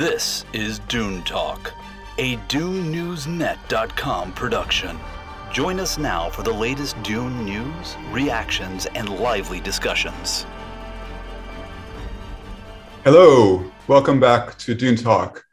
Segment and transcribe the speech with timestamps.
[0.00, 1.74] This is Dune Talk,
[2.16, 4.98] a DuneNewsNet.com production.
[5.52, 10.46] Join us now for the latest Dune news, reactions, and lively discussions.
[13.04, 15.44] Hello, welcome back to Dune Talk.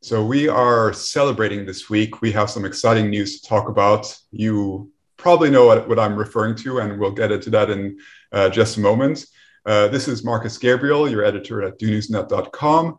[0.00, 2.20] So, we are celebrating this week.
[2.22, 4.18] We have some exciting news to talk about.
[4.32, 8.00] You probably know what, what I'm referring to, and we'll get into that in
[8.32, 9.24] uh, just a moment.
[9.64, 12.98] Uh, this is Marcus Gabriel, your editor at DuneNewsNet.com.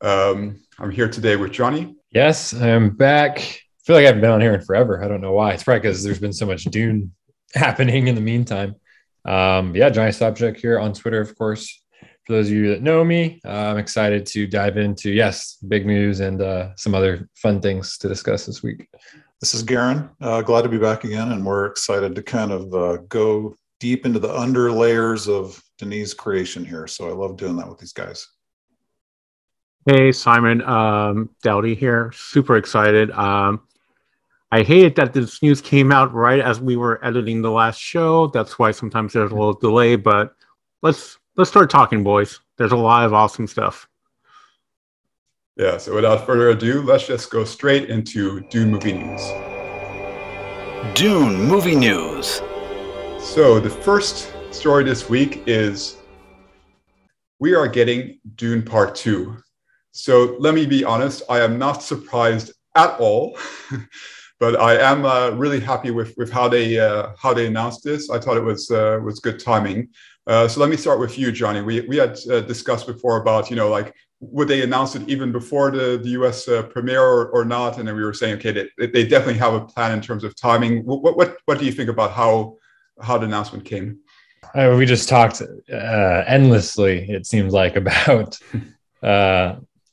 [0.00, 1.96] Um, I'm here today with Johnny.
[2.10, 3.38] Yes, I'm back.
[3.38, 5.02] I feel like I haven't been on here in forever.
[5.02, 5.52] I don't know why.
[5.52, 7.12] It's probably because there's been so much Dune
[7.54, 8.76] happening in the meantime.
[9.24, 11.82] Um, yeah, Johnny Subject here on Twitter, of course.
[12.26, 15.86] For those of you that know me, uh, I'm excited to dive into, yes, big
[15.86, 18.88] news and uh, some other fun things to discuss this week.
[19.40, 20.08] This is Garen.
[20.22, 24.06] Uh, glad to be back again, and we're excited to kind of uh, go deep
[24.06, 26.86] into the under layers of Denis' creation here.
[26.86, 28.26] So I love doing that with these guys.
[29.86, 32.10] Hey, Simon, um, Dowdy here.
[32.14, 33.10] Super excited.
[33.10, 33.60] Um,
[34.50, 38.28] I hated that this news came out right as we were editing the last show.
[38.28, 39.96] That's why sometimes there's a little delay.
[39.96, 40.34] But
[40.80, 42.40] let's let's start talking, boys.
[42.56, 43.86] There's a lot of awesome stuff.
[45.56, 45.76] Yeah.
[45.76, 49.20] So without further ado, let's just go straight into Dune movie news.
[50.94, 52.40] Dune movie news.
[53.18, 55.98] So the first story this week is
[57.38, 59.36] we are getting Dune Part Two.
[59.96, 63.38] So let me be honest, I am not surprised at all,
[64.40, 68.10] but I am uh, really happy with, with how they uh, how they announced this.
[68.10, 69.88] I thought it was uh, was good timing.
[70.26, 71.62] Uh, so let me start with you, Johnny.
[71.62, 75.30] We we had uh, discussed before about you know like would they announce it even
[75.30, 76.48] before the the U.S.
[76.48, 79.54] Uh, premiere or, or not, and then we were saying okay they, they definitely have
[79.54, 80.84] a plan in terms of timing.
[80.84, 82.56] What what what do you think about how
[83.00, 84.00] how the announcement came?
[84.54, 87.08] we just talked endlessly.
[87.08, 88.40] It seems like about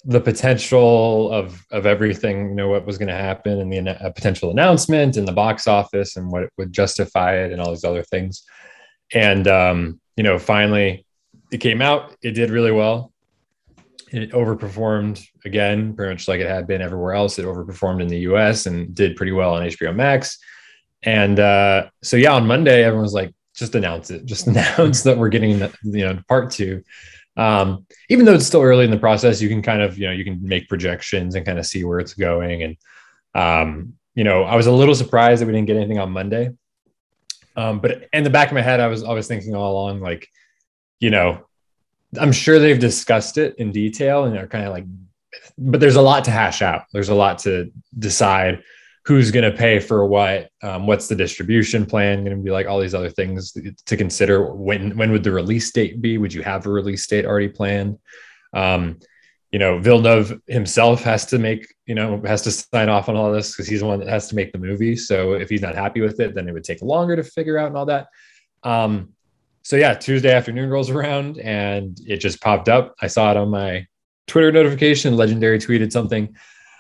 [0.05, 4.50] the potential of of everything you know what was going to happen and the potential
[4.50, 8.44] announcement and the box office and what would justify it and all these other things.
[9.13, 11.06] And um you know finally
[11.51, 13.11] it came out it did really well.
[14.11, 17.38] It overperformed again pretty much like it had been everywhere else.
[17.38, 20.40] It overperformed in the us and did pretty well on hbo max.
[21.03, 24.25] And uh so yeah on monday everyone was like just announce it.
[24.25, 26.84] Just announce that we're getting you know part two
[27.38, 30.14] um, even though it's still early in the process, you can kind of, you know,
[30.14, 32.64] you can make projections and kind of see where it's going.
[32.64, 32.78] And,
[33.34, 36.52] um, you know, I was a little surprised that we didn't get anything on Monday.
[37.56, 40.02] Um, but in the back of my head, I was, I was thinking all along,
[40.02, 40.28] like,
[41.00, 41.46] you know,
[42.20, 44.86] I'm sure they've discussed it in detail and they're kind of like,
[45.58, 46.84] but there's a lot to hash out.
[46.91, 48.64] There's a lot to decide
[49.11, 52.67] who's going to pay for what um, what's the distribution plan going to be like
[52.67, 53.55] all these other things
[53.85, 54.53] to consider.
[54.53, 56.17] When when would the release date be?
[56.17, 57.99] Would you have a release date already planned?
[58.53, 58.99] Um,
[59.51, 63.31] you know villeneuve himself has to make you know has to sign off on all
[63.31, 64.95] this because he's the one that has to make the movie.
[64.95, 67.67] So if he's not happy with it then it would take longer to figure out
[67.67, 68.07] and all that.
[68.63, 69.09] Um,
[69.61, 72.95] so yeah tuesday afternoon rolls around and it just popped up.
[73.01, 73.85] I saw it on my
[74.28, 75.17] twitter notification.
[75.17, 76.33] Legendary tweeted something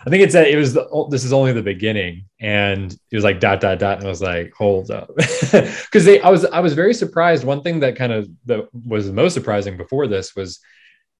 [0.05, 3.23] I think it said it was the, this is only the beginning, and it was
[3.23, 6.59] like dot dot dot, and I was like, hold up, because they I was I
[6.59, 7.43] was very surprised.
[7.43, 10.59] One thing that kind of that was the most surprising before this was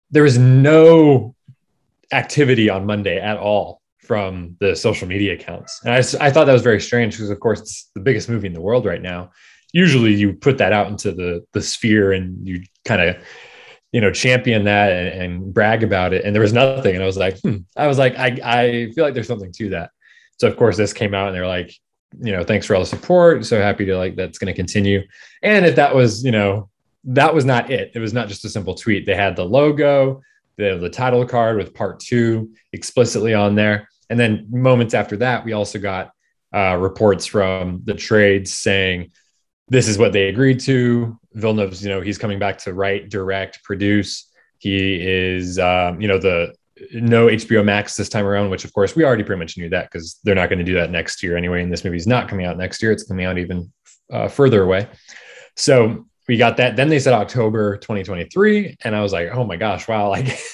[0.10, 1.36] there was no
[2.12, 6.54] activity on Monday at all from the social media accounts, and I I thought that
[6.54, 9.32] was very strange because of course it's the biggest movie in the world right now.
[9.74, 13.18] Usually you put that out into the the sphere and you kind of
[13.92, 16.24] you know, champion that and, and, brag about it.
[16.24, 16.96] And there was nothing.
[16.96, 17.58] And I was like, hmm.
[17.76, 19.92] I was like, I, I feel like there's something to that.
[20.40, 21.74] So of course this came out and they're like,
[22.20, 23.46] you know, thanks for all the support.
[23.46, 25.02] So happy to like that's going to continue.
[25.44, 26.70] And if that was, you know,
[27.04, 27.92] that was not it.
[27.96, 29.06] It was not just a simple tweet.
[29.06, 30.22] They had the logo,
[30.58, 33.90] the, the title card with part two explicitly on there.
[34.10, 36.12] And then moments after that, we also got
[36.54, 39.12] uh, reports from the trades saying
[39.72, 41.18] this is what they agreed to.
[41.34, 44.30] Villeneuve's, you know, he's coming back to write, direct, produce.
[44.58, 46.54] He is, um, you know, the
[46.94, 49.90] no HBO Max this time around, which of course we already pretty much knew that
[49.90, 51.64] because they're not going to do that next year anyway.
[51.64, 53.72] And this movie's not coming out next year; it's coming out even
[54.12, 54.90] uh, further away.
[55.56, 56.76] So we got that.
[56.76, 60.10] Then they said October 2023, and I was like, oh my gosh, wow!
[60.10, 60.38] Like,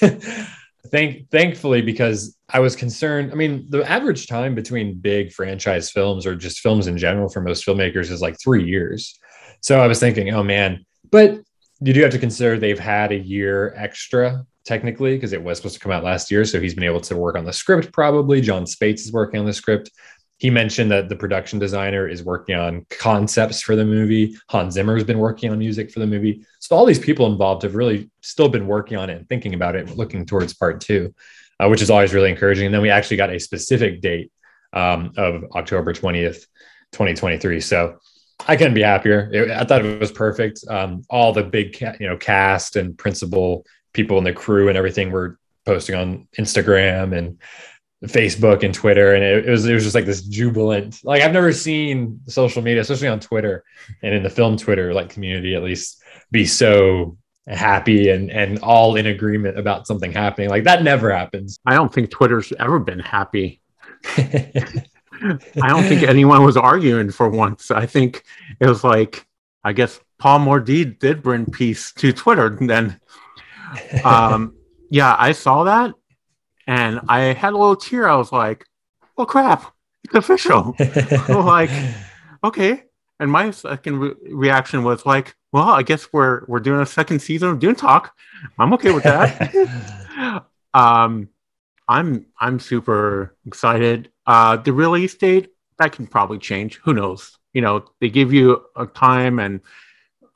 [0.86, 3.32] thank thankfully because I was concerned.
[3.32, 7.40] I mean, the average time between big franchise films or just films in general for
[7.40, 9.18] most filmmakers is like three years.
[9.60, 11.40] So I was thinking, oh man, but
[11.80, 15.74] you do have to consider they've had a year extra technically because it was supposed
[15.74, 16.44] to come out last year.
[16.44, 18.40] So he's been able to work on the script probably.
[18.40, 19.90] Jon Spaihts is working on the script.
[20.38, 24.36] He mentioned that the production designer is working on concepts for the movie.
[24.48, 26.44] Hans Zimmer has been working on music for the movie.
[26.60, 29.74] So all these people involved have really still been working on it and thinking about
[29.76, 31.12] it, looking towards part two.
[31.60, 32.66] uh, which is always really encouraging.
[32.66, 34.30] And then we actually got a specific date
[34.72, 36.46] um, of October 20th,
[36.92, 37.60] 2023.
[37.60, 37.98] So
[38.46, 39.28] I couldn't be happier.
[39.32, 40.60] It, I thought it was perfect.
[40.68, 44.78] Um, all the big, ca- you know, cast and principal people in the crew and
[44.78, 47.38] everything were posting on Instagram and
[48.04, 51.00] Facebook and Twitter, and it, it, was it was just like this jubilant.
[51.02, 53.64] Like I've never seen social media, especially on Twitter
[54.02, 56.00] and in the film Twitter like community at least,
[56.30, 57.16] be so
[57.48, 60.48] happy and and all in agreement about something happening.
[60.48, 61.58] Like that never happens.
[61.66, 63.60] I don't think Twitter's ever been happy.
[64.16, 67.70] I don't think anyone was arguing for once.
[67.72, 68.22] I think
[68.60, 69.26] it was like,
[69.64, 72.46] I guess Paul Muad'Dib did bring peace to Twitter.
[72.46, 73.00] And then,
[74.04, 74.54] um,
[74.90, 75.94] yeah, I saw that
[76.68, 78.06] and I had a little tear.
[78.06, 78.66] I was like,
[79.16, 79.74] "Oh crap,
[80.04, 80.76] it's official!"
[81.28, 81.70] like,
[82.44, 82.84] okay.
[83.18, 87.20] And my second re- reaction was like, "Well, I guess we're we're doing a second
[87.20, 88.14] season of Dune Talk.
[88.58, 90.44] I'm okay with that."
[90.74, 91.30] um,
[91.88, 94.12] I'm I'm super excited.
[94.26, 95.48] Uh, the release date
[95.78, 96.76] that can probably change.
[96.84, 97.38] Who knows?
[97.54, 99.62] You know, they give you a time, and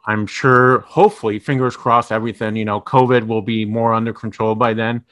[0.07, 2.57] I'm sure, hopefully, fingers crossed, everything.
[2.57, 5.05] You know, COVID will be more under control by then.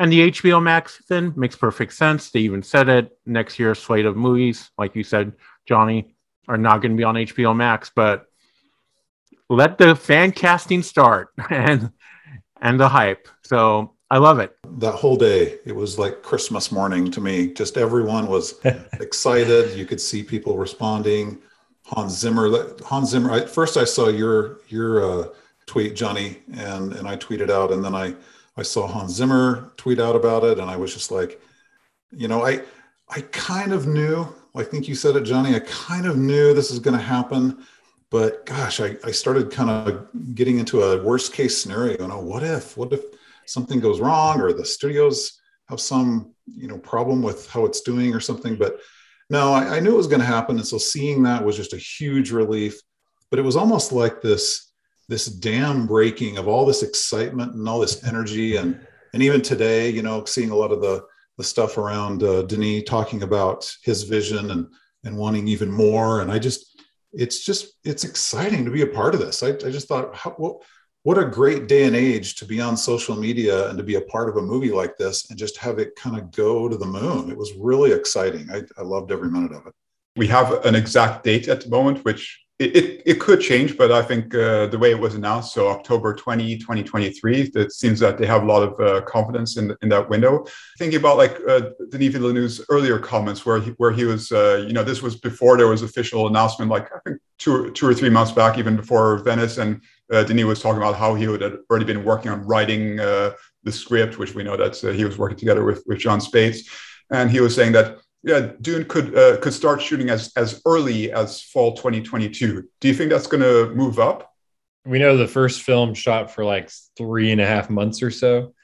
[0.00, 2.30] And the HBO Max thing makes perfect sense.
[2.30, 3.18] They even said it.
[3.26, 5.34] Next year's slate of movies, like you said,
[5.66, 6.14] Johnny,
[6.48, 7.92] are not going to be on HBO Max.
[7.94, 8.24] But
[9.50, 11.92] let the fan casting start and
[12.62, 13.28] and the hype.
[13.42, 14.56] So I love it.
[14.78, 17.52] That whole day, it was like Christmas morning to me.
[17.52, 18.58] Just everyone was
[18.94, 19.78] excited.
[19.78, 21.40] You could see people responding.
[21.84, 22.48] Hans Zimmer,
[22.86, 23.32] Hans Zimmer.
[23.32, 25.28] I, first, I saw your your uh,
[25.66, 28.14] tweet, Johnny, and and I tweeted out, and then I
[28.56, 31.40] I saw Hans Zimmer tweet out about it, and I was just like,
[32.10, 32.62] you know, I
[33.08, 34.26] I kind of knew.
[34.54, 35.54] I think you said it, Johnny.
[35.54, 37.64] I kind of knew this is going to happen,
[38.10, 42.02] but gosh, I, I started kind of getting into a worst case scenario.
[42.02, 42.76] You know, what if?
[42.76, 43.00] What if?
[43.50, 48.14] something goes wrong or the studios have some you know problem with how it's doing
[48.14, 48.78] or something but
[49.28, 51.72] no I, I knew it was going to happen and so seeing that was just
[51.72, 52.80] a huge relief
[53.28, 54.69] but it was almost like this
[55.10, 58.80] this dam breaking of all this excitement and all this energy and
[59.12, 61.04] and even today you know seeing a lot of the
[61.36, 64.68] the stuff around uh, denis talking about his vision and
[65.04, 66.80] and wanting even more and i just
[67.12, 70.30] it's just it's exciting to be a part of this i, I just thought how,
[70.30, 70.62] what,
[71.02, 74.02] what a great day and age to be on social media and to be a
[74.02, 76.84] part of a movie like this and just have it kind of go to the
[76.84, 77.30] moon.
[77.30, 78.50] It was really exciting.
[78.52, 79.72] I, I loved every minute of it.
[80.16, 83.90] We have an exact date at the moment, which it, it, it could change, but
[83.90, 88.18] I think uh, the way it was announced, so October 20, 2023, it seems that
[88.18, 90.44] they have a lot of uh, confidence in, in that window.
[90.78, 94.74] Thinking about like uh, Denis Villeneuve's earlier comments where he, where he was, uh, you
[94.74, 98.10] know, this was before there was official announcement, like I think two, two or three
[98.10, 99.56] months back, even before Venice.
[99.56, 99.80] And
[100.12, 103.32] uh, Denis was talking about how he had already been working on writing uh,
[103.62, 106.68] the script, which we know that uh, he was working together with, with Jon Spaihts.
[107.10, 111.12] And he was saying that yeah, Dune could uh, could start shooting as as early
[111.12, 112.68] as fall 2022.
[112.80, 114.34] Do you think that's going to move up?
[114.84, 118.54] We know the first film shot for like three and a half months or so,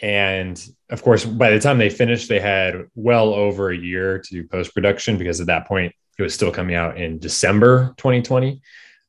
[0.00, 4.30] and of course, by the time they finished, they had well over a year to
[4.30, 8.60] do post production because at that point it was still coming out in December 2020.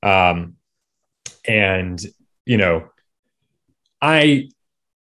[0.02, 0.56] Um,
[1.46, 2.06] and
[2.46, 2.88] you know
[4.02, 4.50] i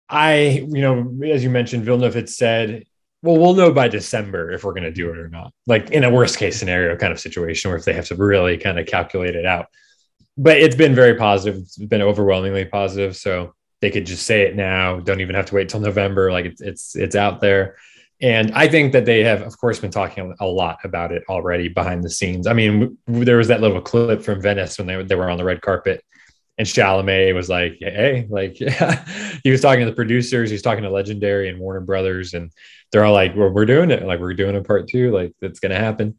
[0.10, 2.86] i you know as you mentioned villeneuve had said
[3.26, 5.52] well we'll know by december if we're going to do it or not.
[5.68, 8.58] Like in a worst case scenario kind of situation where if they have to really
[8.58, 9.68] kind of calculate it out.
[10.38, 11.62] But it's been very positive.
[11.62, 13.16] It's been overwhelmingly positive.
[13.16, 15.00] So they could just say it now.
[15.00, 16.32] Don't even have to wait till november.
[16.32, 17.76] Like it's it's, it's out there.
[18.22, 21.68] And I think that they have, of course, been talking a lot about it already
[21.68, 22.48] behind the scenes.
[22.48, 25.44] I mean, there was that little clip from Venice when they, they were on the
[25.44, 26.02] red carpet
[26.58, 28.56] and Chalamet was like, "Hey, like
[29.44, 32.52] he was talking to the producers, he's talking to Legendary and Warner Brothers, and
[32.96, 35.60] they're all like, well, we're doing it, like we're doing a part two, like that's
[35.60, 36.18] gonna happen."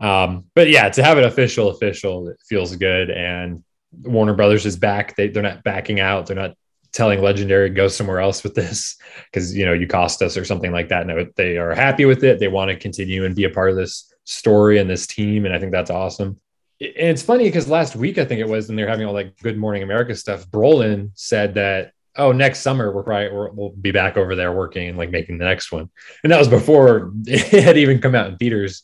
[0.00, 3.62] Um, but yeah, to have it official, official, it feels good, and
[4.02, 5.14] Warner Brothers is back.
[5.14, 6.26] They they're not backing out.
[6.26, 6.56] They're not
[6.90, 8.96] telling Legendary go somewhere else with this
[9.30, 11.06] because you know you cost us or something like that.
[11.06, 12.40] No, they are happy with it.
[12.40, 15.54] They want to continue and be a part of this story and this team, and
[15.54, 16.40] I think that's awesome
[16.80, 19.38] and it's funny because last week I think it was, and they're having all like
[19.38, 20.46] Good Morning America stuff.
[20.48, 24.88] Brolin said that oh, next summer we're probably we will be back over there working
[24.88, 25.90] and like making the next one,
[26.22, 28.82] and that was before it had even come out in theaters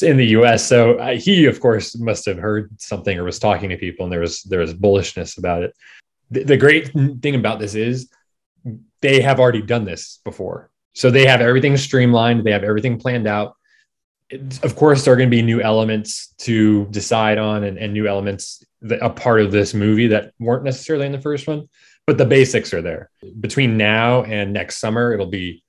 [0.00, 0.66] in the U.S.
[0.66, 4.20] So he, of course, must have heard something or was talking to people, and there
[4.20, 5.74] was there was bullishness about it.
[6.30, 8.10] The, the great thing about this is
[9.00, 13.26] they have already done this before, so they have everything streamlined, they have everything planned
[13.26, 13.56] out
[14.62, 18.06] of course, there are going to be new elements to decide on and, and new
[18.06, 21.68] elements that a part of this movie that weren't necessarily in the first one,
[22.06, 23.10] but the basics are there.
[23.40, 25.62] Between now and next summer, it'll be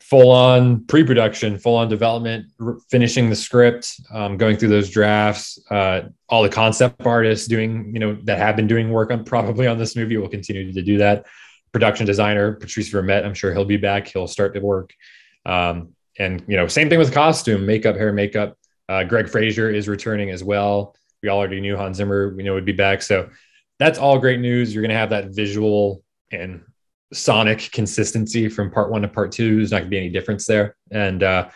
[0.00, 4.90] full on pre production, full on development, r- finishing the script, um, going through those
[4.90, 5.58] drafts.
[5.70, 9.66] Uh, all the concept artists doing, you know, that have been doing work on probably
[9.66, 11.26] on this movie will continue to do that.
[11.72, 14.08] Production designer Patrice Vermette, I'm sure he'll be back.
[14.08, 14.94] He'll start to work.
[15.46, 18.56] Um, and you know, same thing with costume, makeup, hair, makeup.
[18.88, 20.94] Uh, Greig Fraser is returning as well.
[21.22, 23.02] We already knew Hans Zimmer, we know would be back.
[23.02, 23.30] So
[23.78, 24.74] that's all great news.
[24.74, 26.62] You're going to have that visual and
[27.12, 29.56] sonic consistency from part one to part two.
[29.56, 30.76] There's not going to be any difference there.
[30.90, 31.48] And, uh,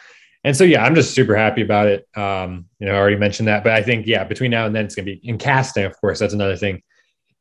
[0.44, 2.06] and so, yeah, I'm just super happy about it.
[2.16, 4.84] Um, you know, I already mentioned that, but I think, yeah, between now and then
[4.84, 6.82] it's going to be in casting, of course, that's another thing.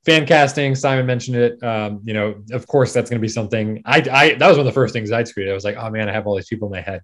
[0.06, 1.62] Fan casting, Simon mentioned it.
[1.64, 4.66] Um, you know, of course, that's going to be something I, I, that was one
[4.66, 5.52] of the first things I'd tweeted.
[5.52, 7.02] I was like, oh man, I have all these people in my head.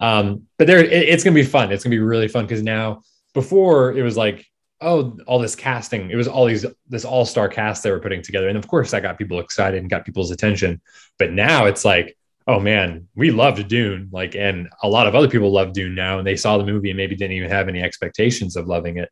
[0.00, 1.72] Um, but there, it, it's going to be fun.
[1.72, 4.44] It's going to be really fun because now, before it was like,
[4.80, 6.10] oh, all this casting.
[6.10, 8.90] It was all these this all star cast they were putting together, and of course
[8.90, 10.80] that got people excited and got people's attention.
[11.18, 15.28] But now it's like, oh man, we loved Dune, like, and a lot of other
[15.28, 17.82] people love Dune now, and they saw the movie and maybe didn't even have any
[17.82, 19.10] expectations of loving it.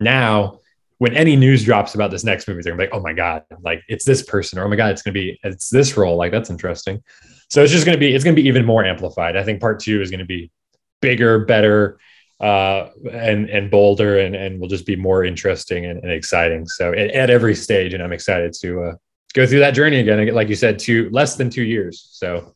[0.00, 0.60] Now,
[0.98, 3.44] when any news drops about this next movie, they're gonna be like, oh my god,
[3.62, 6.32] like it's this person, or oh my god, it's gonna be it's this role, like
[6.32, 7.02] that's interesting.
[7.50, 9.36] So it's just gonna be it's gonna be even more amplified.
[9.36, 10.50] I think part two is gonna be
[11.02, 11.98] bigger, better
[12.40, 16.66] uh, and and bolder and and will just be more interesting and, and exciting.
[16.66, 18.94] So at, at, every stage, and I'm excited to uh,
[19.34, 20.34] go through that journey again.
[20.34, 22.08] Like you said, two less than two years.
[22.12, 22.54] So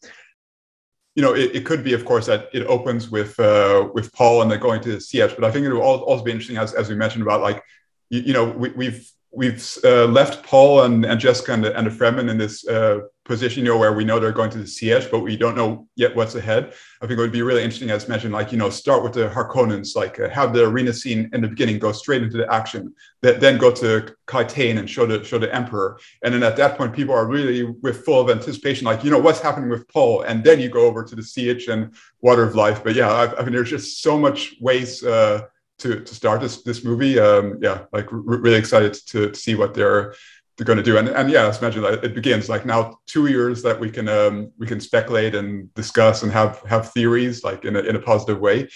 [1.16, 4.42] you know, it, it could be, of course, that it opens with uh, with Paul
[4.42, 6.88] and they're going to Sietch, but I think it will also be interesting, as, as
[6.88, 7.62] we mentioned about like,
[8.10, 12.30] you, you know, we, we've we've uh, left Paul and, and Jessica and and Fremen
[12.30, 15.20] in this uh, position, you know, where we know they're going to the Sietch, but
[15.20, 16.72] we don't know yet what's ahead.
[17.00, 19.28] I think it would be really interesting, as mentioned, like, you know, start with the
[19.28, 22.92] Harkonnens, like uh, have the arena scene in the beginning, go straight into the action,
[23.22, 26.00] that, then go to Kaitain and show the, show the Emperor.
[26.24, 29.20] And then at that point, people are really with full of anticipation, like, you know,
[29.20, 30.22] what's happening with Paul?
[30.22, 32.82] And then you go over to the Sietch and Water of Life.
[32.82, 35.42] But yeah, I, I mean, there's just so much ways uh,
[35.80, 37.18] to, to start this, this movie.
[37.18, 40.14] Um, yeah, like really excited to, to see what they're,
[40.56, 40.98] they're going to do.
[40.98, 44.52] And, and yeah, as mentioned, it begins like now two years that we can um,
[44.58, 48.40] we can speculate and discuss and have have theories like in a, in a positive
[48.40, 48.68] way.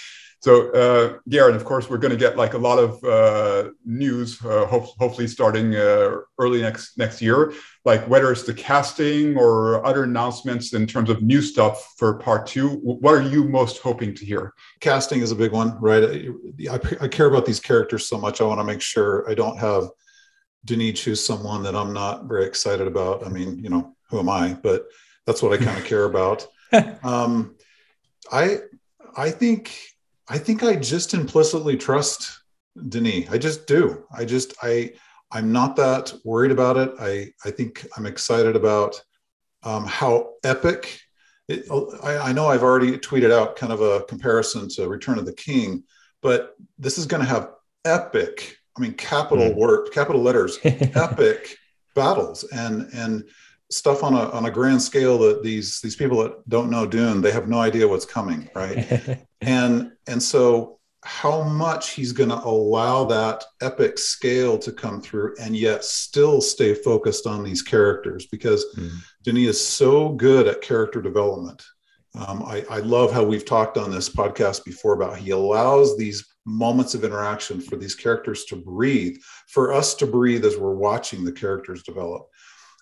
[0.45, 4.45] So uh, Garrett, of course, we're going to get like a lot of uh, news,
[4.45, 7.55] uh, hope, hopefully starting uh, early next next year.
[7.87, 12.47] Like whether it's the casting or other announcements in terms of new stuff for part
[12.47, 12.69] two.
[12.83, 14.53] What are you most hoping to hear?
[14.81, 16.29] Casting is a big one, right?
[16.71, 18.43] I, I care about these characters so much.
[18.43, 19.85] I want to make sure I don't have
[20.67, 23.27] Denis choose someone that I'm not very excited about.
[23.27, 24.53] I mean, you know, who am I?
[24.63, 24.89] But
[25.25, 26.47] that's what I kind of care about.
[27.05, 27.55] Um,
[28.33, 28.59] I
[29.17, 29.94] I think
[30.29, 32.41] I think I just implicitly trust
[32.89, 33.29] Denis.
[33.31, 34.05] I just do.
[34.17, 34.93] I just I
[35.31, 36.93] I'm not that worried about it.
[37.01, 39.01] I I think I'm excited about
[39.63, 41.01] um, how epic.
[41.47, 41.67] It,
[42.03, 45.33] I, I know I've already tweeted out kind of a comparison to Return of the
[45.35, 45.85] King,
[46.23, 47.51] but this is going to have
[47.85, 49.55] epic I mean, capital mm.
[49.55, 51.57] work, capital letters, epic
[51.95, 53.25] battles, and and
[53.71, 57.21] stuff on a on a grand scale that these these people that don't know Dune,
[57.21, 59.25] they have no idea what's coming, right?
[59.47, 65.35] and and so how much he's going to allow that epic scale to come through
[65.39, 68.91] and yet still stay focused on these characters because mm.
[69.23, 71.63] Denis is so good at character development.
[72.15, 76.27] Um, I, I love how we've talked on this podcast before about he allows these
[76.47, 79.17] moments of interaction for these characters to breathe,
[79.49, 82.29] for us to breathe as we're watching the characters develop.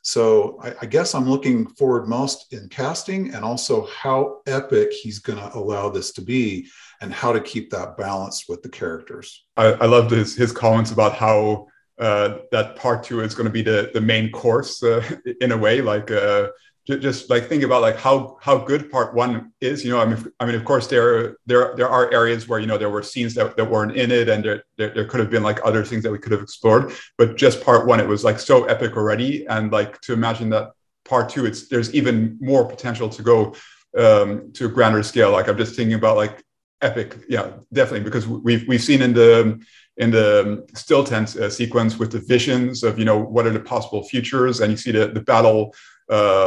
[0.03, 5.21] So I, I guess I'm looking forward most in casting and also how epic he's
[5.21, 6.69] going to allow this to be
[7.01, 9.45] and how to keep that balance with the characters.
[9.57, 11.69] I, I loved his, his comments about how
[11.99, 15.03] uh, that part two is going to be the, the main course uh,
[15.41, 16.49] in a way, like uh,
[16.87, 20.01] just like think about like how how good part one is you know?
[20.01, 22.91] I mean i mean of course there there there are areas where you know there
[22.91, 25.61] were scenes that, that weren't in it and there, there, there could have been like
[25.65, 28.65] other things that we could have explored but just part one it was like so
[28.65, 29.47] epic already.
[29.47, 30.73] And like to imagine that
[31.05, 33.55] part two it's there's even more potential to go
[33.97, 35.31] um to a grander scale.
[35.31, 36.43] Like i'm just thinking about like
[36.81, 39.61] epic yeah definitely because we've we've seen in the
[39.99, 43.61] in the still tense uh, sequence with the visions of you know what are the
[43.61, 44.61] possible futures?
[44.61, 45.75] And you see the the battle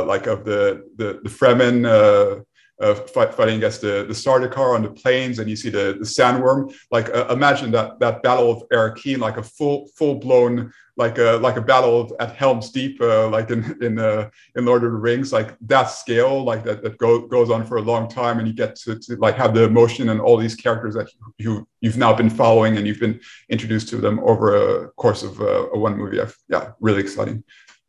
[0.07, 2.41] like of the the, the Fremen uh,
[2.83, 6.05] uh, fight, fighting against the the Sardaukar on the plains, and you see the the
[6.05, 6.73] sandworm.
[6.91, 11.37] Like uh, imagine that that battle of Arrakeen, like a full full blown like a
[11.41, 14.91] like a battle of, at Helm's Deep, uh, like in in uh, in Lord of
[14.91, 18.39] the Rings, like that scale, like that that go, goes on for a long time,
[18.39, 21.67] and you get to, to like have the emotion and all these characters that you
[21.81, 23.19] you've now been following and you've been
[23.49, 26.19] introduced to them over a course of uh, a one movie.
[26.47, 27.43] Yeah, really exciting.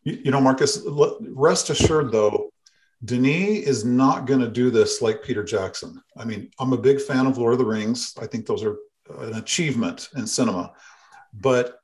[0.06, 0.86] You, know, Marcus,
[1.20, 2.52] rest assured though,
[3.04, 6.00] Denis is not going to do this like Peter Jackson.
[6.16, 8.14] I mean, I'm a big fan of Lord of the Rings.
[8.20, 8.76] I think those are
[9.10, 10.74] uh, an achievement in cinema.
[11.34, 11.80] But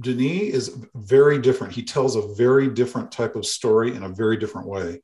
[0.00, 1.74] Denis is very different.
[1.74, 5.02] He tells a very different type of story in a very different way.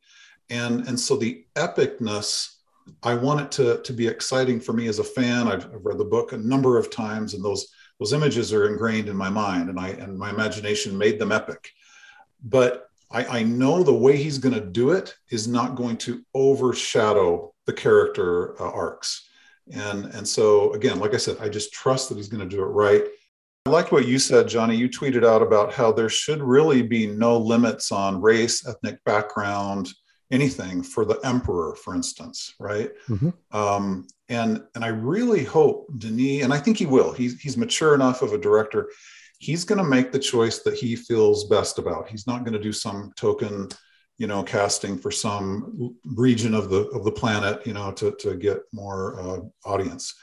[0.48, 2.54] And, and so the epicness,
[3.02, 5.46] I want it to, to be exciting for me as a fan.
[5.46, 7.68] I've, I've read the book a number of times, and those,
[8.00, 11.70] those images are ingrained in my mind, and, I, and my imagination made them epic.
[12.44, 16.22] But I, I know the way he's going to do it is not going to
[16.34, 19.28] overshadow the character uh, arcs.
[19.72, 22.62] And, and so, again, like I said, I just trust that he's going to do
[22.62, 23.02] it right.
[23.66, 24.76] I like what you said, Johnny.
[24.76, 29.88] You tweeted out about how there should really be no limits on race, ethnic background,
[30.30, 32.90] anything for the emperor, for instance, right?
[33.08, 33.30] Mm-hmm.
[33.56, 37.12] Um, and and I really hope Denis, and I think he will.
[37.12, 38.90] He's he's mature enough of a director.
[39.44, 42.08] He's going to make the choice that he feels best about.
[42.08, 43.68] He's not going to do some token,
[44.16, 48.36] you know, casting for some region of the of the planet, you know, to to
[48.36, 50.14] get more uh, audience.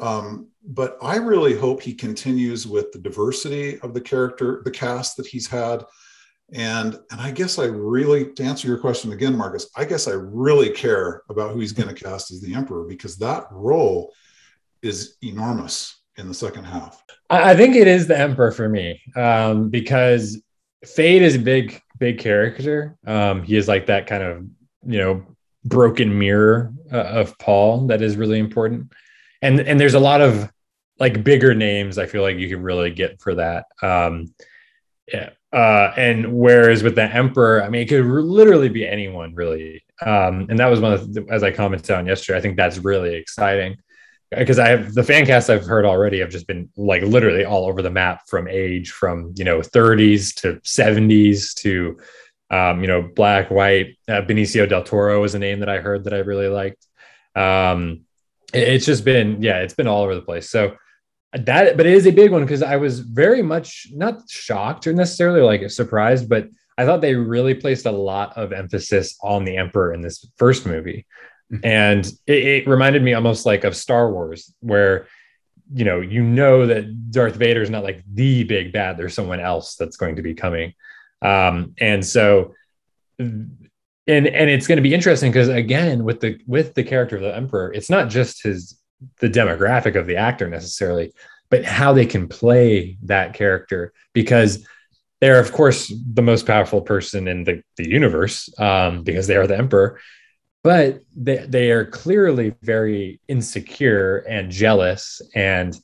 [0.00, 5.16] Um, but I really hope he continues with the diversity of the character, the cast
[5.16, 5.84] that he's had.
[6.52, 10.12] And, and I guess I really, to answer your question again, Marcus, I guess I
[10.12, 14.12] really care about who he's going to cast as the Emperor because that role
[14.82, 17.02] is enormous in the second half.
[17.28, 20.40] I think it is the Emperor for me um, because
[20.84, 22.96] Feyd is a big, big character.
[23.06, 24.44] Um, he is like that kind of,
[24.86, 25.24] you know,
[25.64, 28.92] broken mirror uh, of Paul that is really important
[29.42, 30.50] and and there's a lot of
[30.98, 33.66] like bigger names I feel like you can really get for that.
[33.82, 34.34] Um,
[35.10, 35.30] yeah.
[35.52, 39.82] Uh, and whereas with the emperor, I mean, it could literally be anyone really.
[40.02, 42.78] Um, and that was one of the, as I commented on yesterday, I think that's
[42.78, 43.78] really exciting
[44.30, 47.66] because I have the fan casts I've heard already have just been like literally all
[47.66, 51.98] over the map from age from, you know, 30s to 70s to,
[52.50, 56.04] um, you know, black, white, uh, Benicio del Toro is a name that I heard
[56.04, 56.86] that I really liked.
[57.34, 58.02] Um,
[58.52, 60.50] it's just been yeah it's been all over the place.
[60.50, 60.76] So
[61.32, 64.92] that but it is a big one because i was very much not shocked or
[64.92, 69.56] necessarily like surprised but i thought they really placed a lot of emphasis on the
[69.56, 71.06] emperor in this first movie
[71.52, 71.64] mm-hmm.
[71.64, 75.06] and it, it, reminded me almost like of star wars where
[75.72, 79.40] you know you know that darth vader is not like the big bad there's someone
[79.40, 80.74] else that's going to be coming.
[81.22, 82.54] Um and so
[83.18, 83.68] and
[84.06, 87.36] and it's going to be interesting because again with the with the character of the
[87.36, 88.78] emperor it's not just his
[89.18, 91.12] the demographic of the actor necessarily
[91.50, 93.92] but how they can play that character.
[94.14, 94.66] Because
[95.20, 99.46] they're of course the most powerful person in the, the universe um, because they are
[99.46, 100.00] the emperor
[100.62, 105.76] but they, they are clearly very insecure and jealous and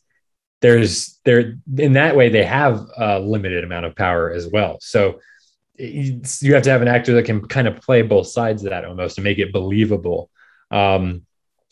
[0.62, 5.18] there's there in that way they have a limited amount of power as well so
[5.78, 8.84] you have to have an actor that can kind of play both sides of that
[8.84, 10.30] almost to make it believable.
[10.70, 11.22] Um,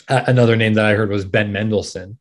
[0.08, 2.18] another name that I heard was Ben Mendelsohn.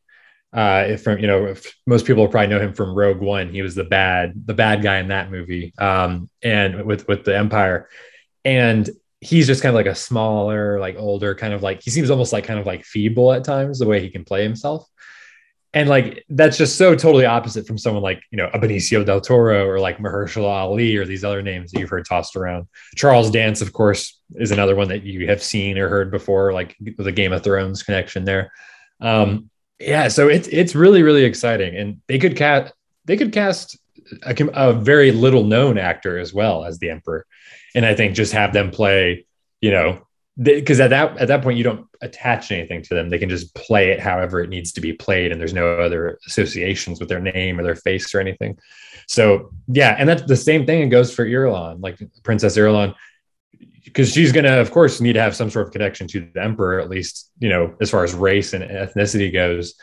[0.52, 1.54] Uh, from you know,
[1.86, 3.50] most people probably know him from Rogue One.
[3.50, 7.36] He was the bad the bad guy in that movie, um, and with with the
[7.36, 7.88] Empire,
[8.44, 8.88] and
[9.24, 12.32] he's just kind of like a smaller, like older, kind of like he seems almost
[12.32, 14.88] like kind of like feeble at times the way he can play himself
[15.74, 19.20] and like that's just so totally opposite from someone like you know a Benicio del
[19.20, 22.66] Toro or like Mahershala Ali or these other names that you've heard tossed around.
[22.94, 26.76] Charles Dance, of course, is another one that you have seen or heard before, like
[26.80, 28.52] the Game of Thrones connection there.
[29.00, 32.72] Um, yeah, so it's it's really really exciting, and they could cast
[33.04, 33.76] they could cast
[34.22, 37.26] a, a very little known actor as well as the Emperor,
[37.74, 39.26] and I think just have them play
[39.60, 40.06] you know
[40.42, 43.08] because at that at that point you don't attach anything to them.
[43.08, 46.18] They can just play it however it needs to be played and there's no other
[46.26, 48.58] associations with their name or their face or anything.
[49.06, 52.94] So yeah and that's the same thing It goes for Irulan like princess Irulan
[53.84, 56.42] because she's going to of course need to have some sort of connection to the
[56.42, 59.74] emperor at least you know as far as race and ethnicity goes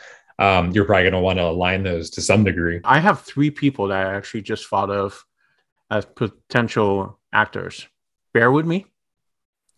[0.42, 3.50] um, you're probably going to want to align those to some degree i have three
[3.50, 5.24] people that i actually just thought of
[5.90, 7.86] as potential actors
[8.32, 8.86] bear with me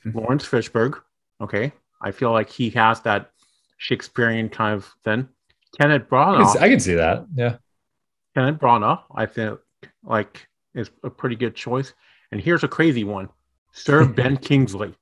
[0.06, 0.18] Mm-hmm.
[0.18, 1.00] Laurence Fishburne.
[1.40, 1.72] Okay.
[2.00, 3.30] I feel like he has that
[3.78, 5.28] Shakespearean kind of thing.
[5.78, 6.44] Kenneth Branagh.
[6.44, 7.26] I can, I can see that.
[7.34, 7.56] Yeah.
[8.34, 9.58] Kenneth Branagh, I think,
[10.02, 11.92] like is a pretty good choice.
[12.32, 13.28] And here's a crazy one
[13.72, 14.94] Sir Ben Kingsley.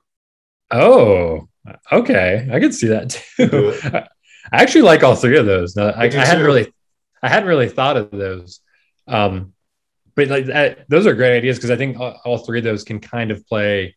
[0.70, 1.48] Oh,
[1.90, 2.48] okay.
[2.50, 3.72] I can see that too.
[4.50, 5.76] I actually like all three of those.
[5.76, 6.72] No, I, I, hadn't really,
[7.22, 8.60] I hadn't really thought of those.
[9.06, 9.52] Um,
[10.14, 12.84] but like that, those are great ideas because I think all, all, three of those
[12.84, 13.96] can kind of play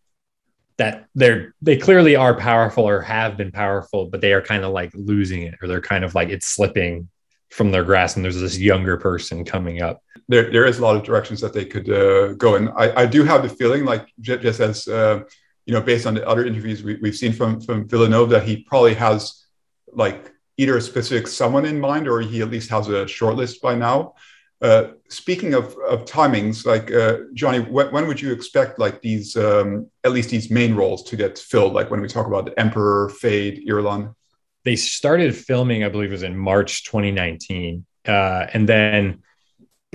[0.77, 4.71] that they're they clearly are powerful or have been powerful, but they are kind of
[4.71, 7.10] like losing it or they're kind of like it's slipping
[7.49, 10.01] from their grasp and there's this younger person coming up.
[10.27, 13.05] There, there is a lot of directions that they could uh, go and I, I
[13.05, 15.21] do have the feeling like just as uh,
[15.65, 18.58] you know, based on the other interviews we, have seen from from Villeneuve, that he
[18.58, 19.45] probably has
[19.91, 23.61] like either a specific someone in mind or he at least has a short list
[23.61, 24.15] by now.
[24.61, 29.35] Uh, speaking of, of timings, like uh, Johnny, when, when, would you expect like these
[29.35, 31.73] um, at least these main roles to get filled?
[31.73, 34.15] Like when we talk about the Emperor, Feyd, Irulan.
[34.63, 39.21] They started filming, I believe, it was in March 2019, uh, and then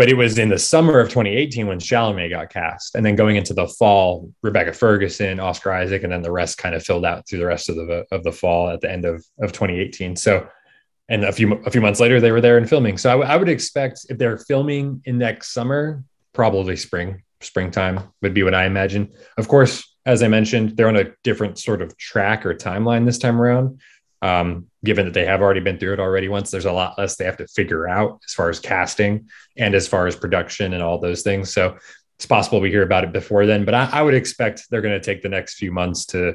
[0.00, 3.36] but it was in the summer of 2018 when Chalamet got cast, and then going
[3.36, 7.28] into the fall, Rebecca Ferguson, Oscar Isaac, and then the rest kind of filled out
[7.28, 10.16] through the rest of the of the fall at the end of of 2018.
[10.16, 10.48] So,
[11.10, 12.96] and a few a few months later, they were there and filming.
[12.96, 18.00] So I, w- I would expect if they're filming in next summer, probably spring springtime
[18.22, 19.12] would be what I imagine.
[19.36, 23.18] Of course, as I mentioned, they're on a different sort of track or timeline this
[23.18, 23.78] time around
[24.22, 27.16] um, given that they have already been through it already once there's a lot less
[27.16, 30.82] they have to figure out as far as casting and as far as production and
[30.82, 31.52] all those things.
[31.52, 31.76] So
[32.18, 34.92] it's possible we hear about it before then but i, I would expect they're going
[34.92, 36.34] to take the next few months to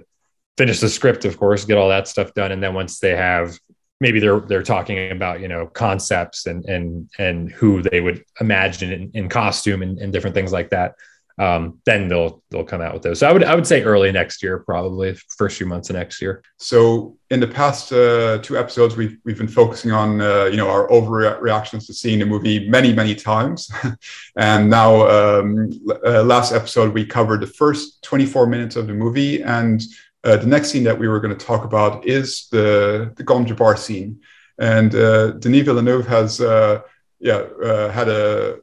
[0.58, 2.52] finish the script of course get all that stuff done.
[2.52, 3.58] And then once they have
[4.00, 8.92] maybe they're they're talking about you know concepts and and and who they would imagine
[8.92, 10.96] in, in costume and, and different things like that
[11.38, 13.20] um, then they'll they'll come out with those.
[13.20, 16.22] So I would I would say early next year, probably first few months of next
[16.22, 16.42] year.
[16.58, 20.70] So in the past uh, two episodes, we've we've been focusing on uh, you know
[20.70, 23.70] our overreactions to seeing the movie many many times,
[24.38, 25.70] and now um,
[26.06, 29.82] uh, last episode we covered the first 24 minutes of the movie, and
[30.24, 33.46] uh, the next scene that we were going to talk about is the the Gom
[33.46, 34.22] Jabbar scene,
[34.58, 36.80] and uh, Denis Villeneuve has uh,
[37.20, 37.44] yeah
[37.92, 38.60] had a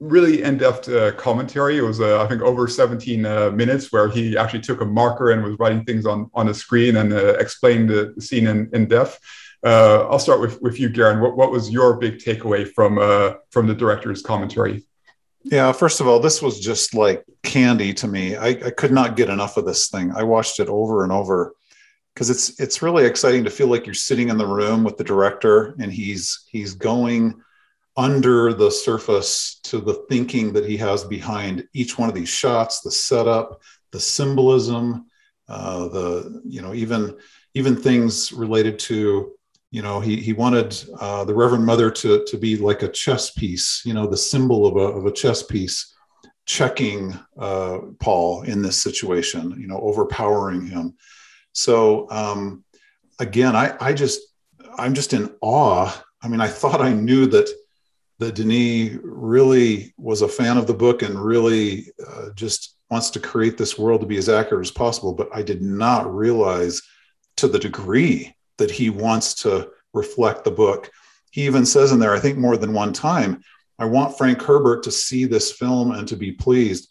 [0.00, 1.76] really in-depth uh, commentary.
[1.76, 5.30] It was, uh, I think, over 17 uh, minutes where he actually took a marker
[5.30, 8.88] and was writing things on on the screen and uh, explained the, scene in, in
[8.88, 9.20] depth.
[9.64, 11.20] Uh, I'll start with, with you, Garen.
[11.20, 14.84] What, what was your big takeaway from uh, from the director's commentary?
[15.42, 18.36] Yeah, first of all, this was just like candy to me.
[18.36, 20.12] I, I could not get enough of this thing.
[20.12, 21.54] I watched it over and over
[22.14, 25.04] because it's it's really exciting to feel like you're sitting in the room with the
[25.04, 27.40] director and he's he's going
[28.00, 32.80] under the surface to the thinking that he has behind each one of these shots,
[32.80, 33.60] the setup,
[33.92, 35.04] the symbolism,
[35.48, 37.14] uh, the you know even
[37.52, 39.32] even things related to
[39.70, 43.32] you know he he wanted uh, the Reverend Mother to to be like a chess
[43.32, 45.94] piece, you know the symbol of a of a chess piece,
[46.46, 50.94] checking uh, Paul in this situation, you know overpowering him.
[51.52, 52.64] So um,
[53.18, 54.22] again, I I just
[54.78, 55.94] I'm just in awe.
[56.22, 57.59] I mean, I thought I knew that
[58.20, 63.20] that Denis really was a fan of the book and really uh, just wants to
[63.20, 65.14] create this world to be as accurate as possible.
[65.14, 66.82] But I did not realize
[67.36, 70.90] to the degree that he wants to reflect the book.
[71.30, 73.42] He even says in there, I think more than one time,
[73.78, 76.90] I want Frank Herbert to see this film and to be pleased.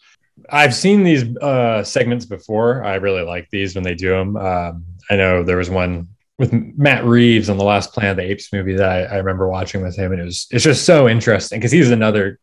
[0.49, 2.83] I've seen these uh, segments before.
[2.83, 4.35] I really like these when they do them.
[4.35, 6.07] Um, I know there was one
[6.39, 9.47] with Matt Reeves on the last Planet of the Apes movie that I, I remember
[9.49, 12.39] watching with him, and it was it's just so interesting because he's another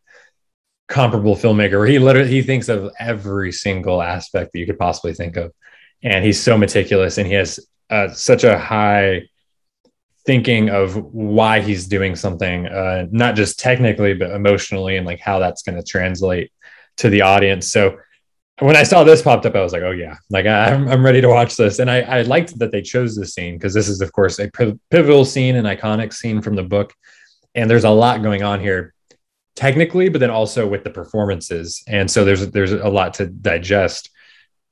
[0.86, 5.14] comparable filmmaker where he literally he thinks of every single aspect that you could possibly
[5.14, 5.52] think of,
[6.02, 7.58] and he's so meticulous and he has
[7.90, 9.22] uh, such a high
[10.26, 15.38] thinking of why he's doing something, uh, not just technically but emotionally, and like how
[15.38, 16.52] that's going to translate
[16.98, 17.72] to the audience.
[17.72, 17.96] So
[18.60, 21.20] when I saw this popped up, I was like, oh yeah, like I'm, I'm ready
[21.20, 21.78] to watch this.
[21.78, 24.50] And I, I liked that they chose this scene because this is, of course, a
[24.90, 26.94] pivotal scene, an iconic scene from the book.
[27.54, 28.94] And there's a lot going on here
[29.56, 31.82] technically, but then also with the performances.
[31.86, 34.10] And so there's, there's a lot to digest.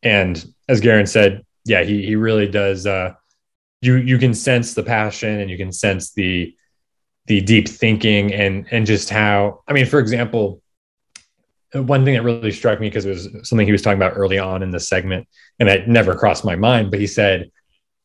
[0.02, 2.86] And as Garen said, yeah, he, he really does.
[2.86, 3.14] Uh,
[3.82, 6.54] you, you can sense the passion and you can sense the,
[7.26, 10.62] the deep thinking and, and just how, I mean, for example,
[11.74, 14.38] one thing that really struck me because it was something he was talking about early
[14.38, 15.26] on in the segment
[15.58, 17.50] and it never crossed my mind but he said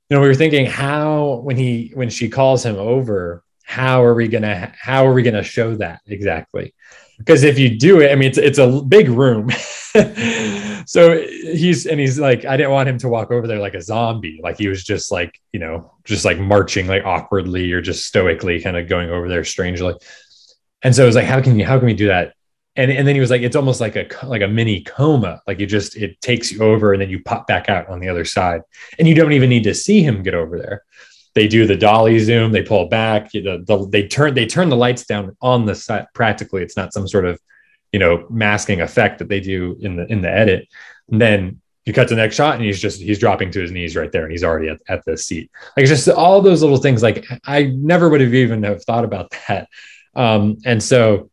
[0.10, 4.16] you know we were thinking how when he when she calls him over how are
[4.16, 6.74] we gonna how are we gonna show that exactly?
[7.20, 9.50] Because if you do it i mean it's it's a big room.
[10.86, 13.82] So he's and he's like i didn't want him to walk over there like a
[13.82, 14.40] zombie.
[14.42, 18.60] Like he was just like you know just like marching like awkwardly or just stoically
[18.60, 19.94] kind of going over there strangely.
[20.82, 22.34] And so it was like how can you how can we do that
[22.76, 25.42] and and then he was like it's almost like a like a mini coma.
[25.48, 28.10] Like you just it takes you over and then you pop back out on the
[28.10, 28.62] other side.
[28.98, 30.84] And you don't even need to see him get over there.
[31.36, 32.52] They do the dolly zoom.
[32.52, 33.32] They pull back.
[33.32, 36.14] The, the, they turn they turn the lights down on the set.
[36.14, 37.40] practically it's not some sort of
[37.92, 40.68] you know masking effect that they do in the in the edit.
[41.10, 43.72] And then you cut to the next shot and he's just he's dropping to his
[43.72, 45.50] knees right there and he's already at, at the seat.
[45.76, 47.02] Like just all those little things.
[47.02, 49.68] Like i never would have even have thought about that.
[50.16, 51.30] Um and so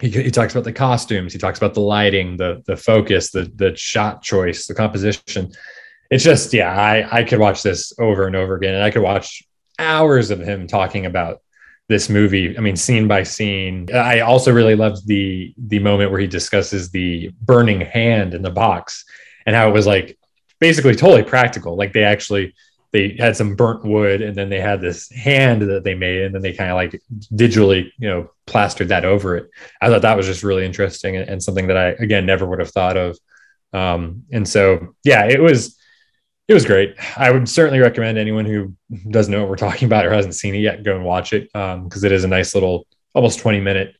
[0.00, 3.50] he, he talks about the costumes he talks about the lighting the the focus the
[3.56, 5.52] the shot choice the composition
[6.10, 9.02] it's just yeah, I I could watch this over and over again, and I could
[9.02, 9.42] watch
[9.78, 11.40] hours of him talking about
[11.88, 12.56] this movie.
[12.56, 13.88] I mean, scene by scene.
[13.94, 18.50] I also really loved the the moment where he discusses the burning hand in the
[18.50, 19.04] box
[19.46, 20.18] and how it was like
[20.58, 21.76] basically totally practical.
[21.76, 22.54] Like they actually
[22.92, 26.34] they had some burnt wood and then they had this hand that they made and
[26.34, 27.00] then they kind of like
[27.32, 29.50] digitally you know plastered that over it.
[29.80, 32.58] I thought that was just really interesting and, and something that i again never would
[32.58, 33.18] have thought of.
[33.72, 35.76] Um, and so yeah it was
[36.48, 36.96] it was great.
[37.16, 38.74] I would certainly recommend anyone who
[39.08, 41.44] doesn't know what we're talking about or hasn't seen it yet go and watch it
[41.44, 43.94] because um, it is a nice little almost 20 minute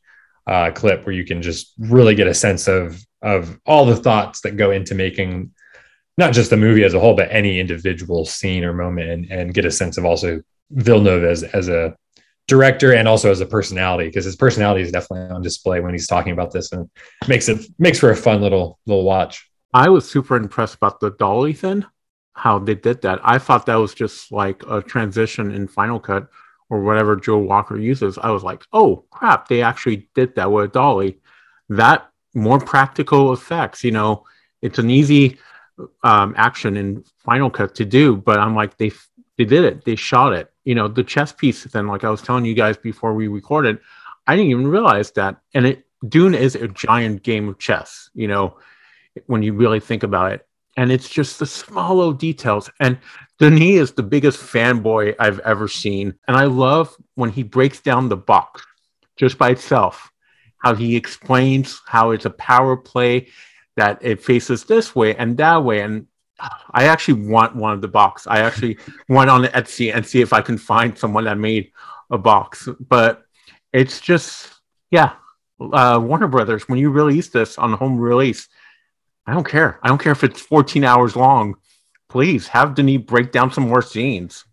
[0.47, 4.41] uh, clip where you can just really get a sense of of all the thoughts
[4.41, 5.51] that go into making
[6.17, 9.53] not just the movie as a whole, but any individual scene or moment, and, and
[9.53, 11.95] get a sense of also Villeneuve as as a
[12.47, 16.07] director and also as a personality because his personality is definitely on display when he's
[16.07, 16.89] talking about this and
[17.27, 19.49] makes it makes for a fun little little watch.
[19.73, 21.85] I was super impressed about the dolly thing,
[22.33, 23.19] how they did that.
[23.23, 26.27] I thought that was just like a transition in Final Cut
[26.69, 28.17] or whatever Joe Walker uses.
[28.17, 31.19] I was like, oh crap, they actually did that with a dolly.
[31.69, 34.25] That more practical effects, you know,
[34.61, 35.39] it's an easy
[36.03, 38.91] um, action in Final Cut to do, but I'm like they
[39.37, 39.85] they did it.
[39.85, 40.51] They shot it.
[40.65, 41.63] You know, the chess piece.
[41.63, 43.79] Then, like I was telling you guys before we recorded,
[44.27, 45.37] I didn't even realize that.
[45.53, 48.09] And it Dune is a giant game of chess.
[48.13, 48.57] You know,
[49.27, 52.69] when you really think about it, and it's just the small little details.
[52.79, 52.97] And
[53.39, 58.09] Denis is the biggest fanboy I've ever seen, and I love when he breaks down
[58.09, 58.65] the box
[59.17, 60.11] just by itself.
[60.59, 63.29] How he explains how it's a power play
[63.77, 65.81] that it faces this way and that way.
[65.81, 66.07] And
[66.71, 68.27] I actually want one of the box.
[68.27, 68.77] I actually
[69.09, 71.71] went on Etsy and see if I can find someone that made
[72.09, 72.67] a box.
[72.79, 73.23] But
[73.73, 74.49] it's just,
[74.89, 75.13] yeah,
[75.59, 78.47] uh, Warner Brothers, when you release this on home release,
[79.25, 79.79] I don't care.
[79.83, 81.55] I don't care if it's 14 hours long.
[82.09, 84.45] Please have Denis break down some more scenes.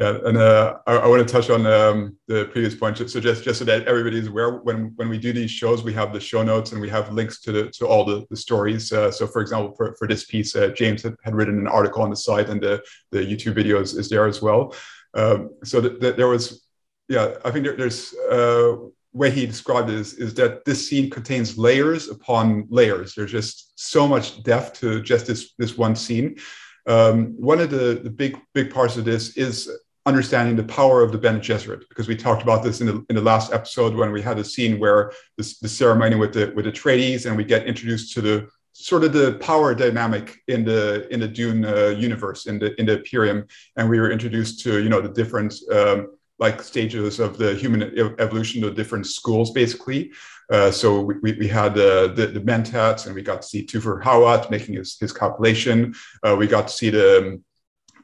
[0.00, 2.96] Yeah, and uh, I, I, want to touch on um, the previous point.
[2.96, 5.92] So just just so that everybody is aware, when when we do these shows, we
[5.92, 8.90] have the show notes and we have links to the to all the, the stories.
[8.94, 12.00] Uh, so, for example, for, for this piece, uh, James had, had, written an article
[12.00, 14.74] on the site, and the the YouTube video is, is there as well.
[15.12, 16.66] Um, so there was,
[17.08, 18.76] yeah, I think there, there's uh,
[19.12, 23.14] way he described it is, is that this scene contains layers upon layers.
[23.14, 26.38] There's just so much depth to just this this one scene.
[26.86, 29.70] Um, one of the, the big big parts of this is
[30.10, 33.14] understanding the power of the Bene Gesserit, because we talked about this in the, in
[33.18, 35.00] the last episode when we had a scene where
[35.36, 38.36] this, the ceremony with the with the Atreides, and we get introduced to the
[38.72, 42.84] sort of the power dynamic in the in the Dune uh, universe in the in
[42.86, 43.38] the Imperium,
[43.76, 45.98] and we were introduced to you know the different um,
[46.44, 47.80] like stages of the human
[48.18, 50.10] evolution, the different schools basically.
[50.50, 50.88] Uh, so
[51.22, 54.74] we, we had uh, the, the Mentats, and we got to see Thufir Hawat making
[54.74, 55.94] his, his calculation.
[56.24, 57.44] Uh, we got to see the um,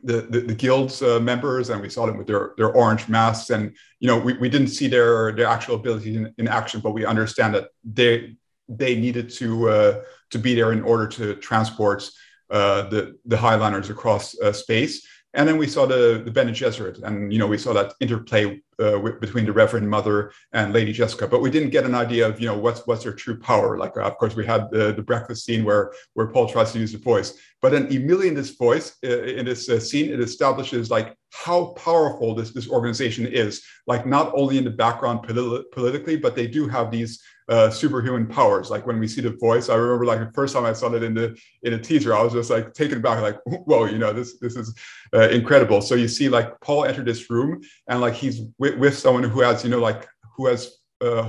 [0.07, 3.51] the, the, the guild's uh, members and we saw them with their, their orange masks.
[3.51, 6.93] And you know we, we didn't see their their actual abilities in, in action but
[6.93, 8.37] we understand that they
[8.69, 12.09] they needed to uh, to be there in order to transport
[12.51, 15.07] uh, the the Heighliners across uh, space.
[15.35, 18.63] And then we saw the the Bene Gesserit, and you know we saw that interplay
[18.79, 22.41] uh, between the Reverend Mother and Lady Jessica, but we didn't get an idea of
[22.41, 23.79] you know what's what's their true power.
[23.79, 26.79] Like uh, of course we had the, the breakfast scene where where Paul tries to
[26.79, 31.17] use the voice, but in this voice uh, in this uh, scene it establishes like
[31.33, 33.63] how powerful this this organization is.
[33.87, 38.27] Like not only in the background politi- politically, but they do have these uh, superhuman
[38.27, 38.71] powers.
[38.71, 41.03] Like when we see the voice, I remember like the first time I saw it
[41.03, 44.13] in the in a teaser, I was just like taken back, like whoa, you know,
[44.13, 44.75] this this is
[45.15, 45.81] uh, incredible.
[45.81, 49.41] So you see like Paul enter this room and like he's with, with someone who
[49.41, 51.29] has you know like who has uh,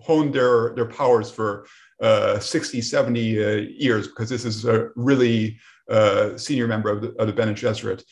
[0.00, 1.66] honed their their powers for
[2.00, 5.58] uh, 60, 70 uh, years because this is a really
[5.90, 8.04] uh, senior member of the, of the Bene Gesserit.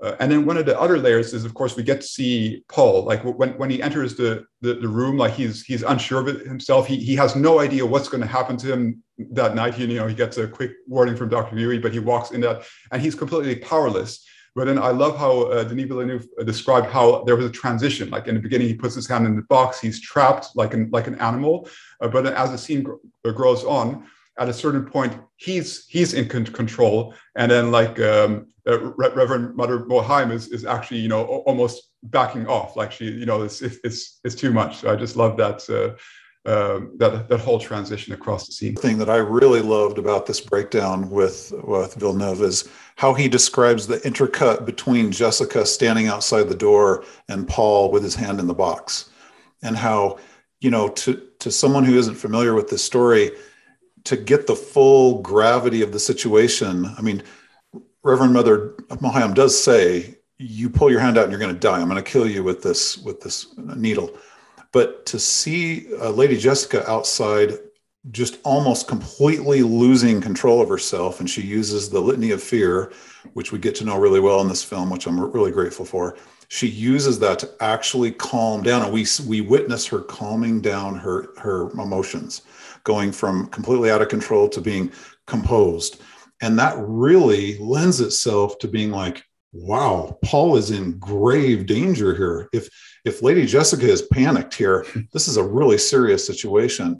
[0.00, 2.64] Uh, and then one of the other layers is, of course, we get to see
[2.68, 3.04] Paul.
[3.04, 6.46] Like when, when he enters the, the, the room, like he's he's unsure of it
[6.46, 6.88] himself.
[6.88, 9.74] He, he has no idea what's going to happen to him that night.
[9.74, 11.56] He, you know, he gets a quick warning from Dr.
[11.56, 14.24] Yueh, but he walks in that and he's completely powerless.
[14.54, 18.10] But then I love how uh, Denis Villeneuve described how there was a transition.
[18.10, 20.90] Like in the beginning, he puts his hand in the box, he's trapped like an
[20.92, 21.68] like an animal.
[22.00, 24.06] Uh, but as the scene gr- uh, grows on,
[24.38, 29.80] at a certain point he's he's in control and then like um, uh, reverend mother
[29.80, 34.20] mohiam is, is actually you know almost backing off like she you know it's it's
[34.24, 35.68] it's too much so i just love that
[36.44, 38.74] uh, that that whole transition across the scene.
[38.74, 43.28] The thing that I really loved about this breakdown with with Villeneuve is how he
[43.28, 48.48] describes the intercut between Jessica standing outside the door and Paul with his hand in
[48.48, 49.10] the box,
[49.62, 50.18] and how
[50.60, 53.30] you know to to someone who isn't familiar with this story,
[54.02, 56.92] to get the full gravity of the situation.
[56.98, 57.22] I mean,
[58.02, 61.80] Reverend Mother Mohiam does say, "You pull your hand out and you're going to die.
[61.80, 64.10] I'm going to kill you with this with this needle."
[64.72, 67.58] But to see uh, Lady Jessica outside,
[68.10, 72.92] just almost completely losing control of herself, and she uses the litany of fear,
[73.34, 76.16] which we get to know really well in this film, which I'm really grateful for.
[76.48, 81.28] She uses that to actually calm down, and we we witness her calming down her
[81.38, 82.42] her emotions,
[82.84, 84.90] going from completely out of control to being
[85.26, 86.02] composed
[86.42, 92.48] and that really lends itself to being like wow paul is in grave danger here.
[92.52, 92.68] If
[93.04, 96.98] if lady jessica is panicked here this is a really serious situation.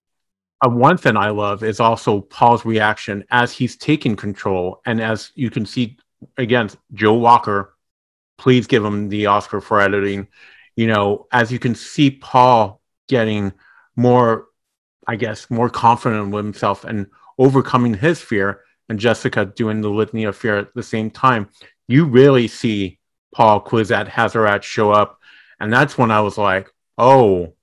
[0.64, 4.80] Uh, one thing i love is also paul's reaction as he's taking control.
[4.84, 5.96] And as you can see
[6.36, 7.74] again joe walker
[8.38, 10.28] please give him the oscar for editing.
[10.76, 13.52] You know as you can see paul getting
[13.96, 14.46] more
[15.06, 17.06] i guess more confident with himself and
[17.38, 21.48] overcoming his fear and Jessica doing the Litany of Fear at the same time,
[21.92, 22.98] you really see
[23.34, 25.18] Paul Kwisatz Haderach show up.
[25.60, 27.54] And that's when I was like, oh,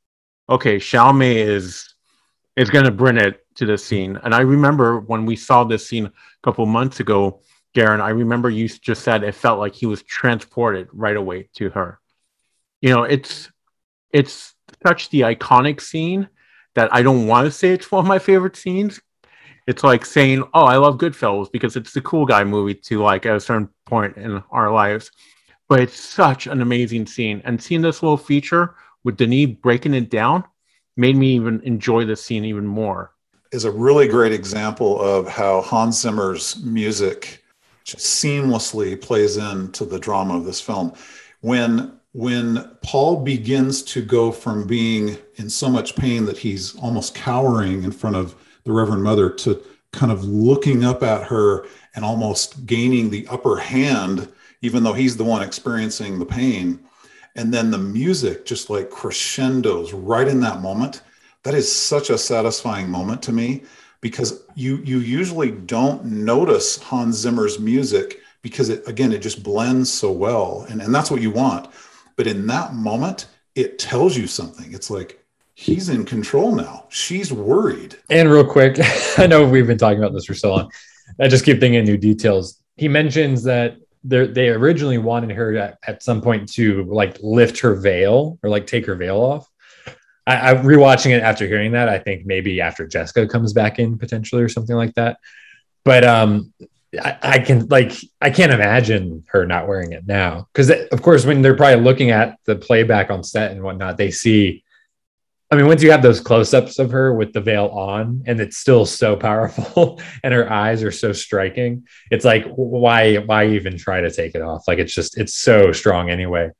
[0.47, 1.93] okay, Chalamet is
[2.55, 4.19] is to bring it to the scene.
[4.23, 6.11] And I remember when we saw this scene a
[6.43, 7.41] couple months ago,
[7.73, 11.69] Garen, I remember you just said it felt like he was transported right away to
[11.69, 11.99] her.
[12.81, 13.49] You know, it's
[14.11, 14.53] it's
[14.85, 16.29] such the iconic scene
[16.75, 18.99] that I don't want to say it's one of my favorite scenes
[19.69, 23.27] it's like saying, "Oh, I love Goodfellas" because it's the cool guy movie to like
[23.27, 25.11] at a certain point in our lives.
[25.67, 30.09] But it's such an amazing scene, and seeing this little feature with Denis breaking it
[30.09, 30.43] down
[30.97, 33.11] made me even enjoy the scene even more.
[33.51, 37.43] Is a really great example of how Hans Zimmer's music
[37.83, 40.93] just seamlessly plays into the drama of this film.
[41.41, 47.13] When when Paul begins to go from being in so much pain that he's almost
[47.13, 48.33] cowering in front of
[48.69, 53.57] the Reverend Mother to kind of looking up at her and almost gaining the upper
[53.57, 56.79] hand, even though he's the one experiencing the pain.
[57.35, 61.01] And then the music just like crescendos right in that moment.
[61.43, 63.63] That is such a satisfying moment to me
[64.01, 69.91] because you you usually don't notice Hans Zimmer's music because it again it just blends
[69.91, 71.69] so well and, and that's what you want.
[72.15, 74.73] But in that moment, it tells you something.
[74.73, 75.18] It's like,
[75.59, 76.85] he's in control now.
[76.87, 77.97] She's worried.
[78.09, 78.77] And real quick,
[79.17, 80.71] I know we've been talking about this for so long.
[81.19, 82.61] I just keep thinking new details.
[82.77, 87.75] He mentions that they originally wanted her at, at some point to like lift her
[87.75, 89.49] veil or like take her veil off.
[90.25, 91.89] I, I rewatching it after hearing that.
[91.89, 95.17] I think maybe after Jessica comes back in potentially or something like that.
[95.83, 96.53] But um,
[96.97, 97.91] I, I, can like
[98.21, 102.11] I can't imagine her not wearing it now because of course when they're probably looking
[102.11, 104.63] at the playback on set and whatnot, they see
[105.51, 108.57] I mean, once you have those close-ups of her with the veil on, and it's
[108.57, 114.01] still so powerful, and her eyes are so striking, it's like why why even try
[114.01, 114.67] to take it off?
[114.67, 116.51] Like it's just it's so strong anyway.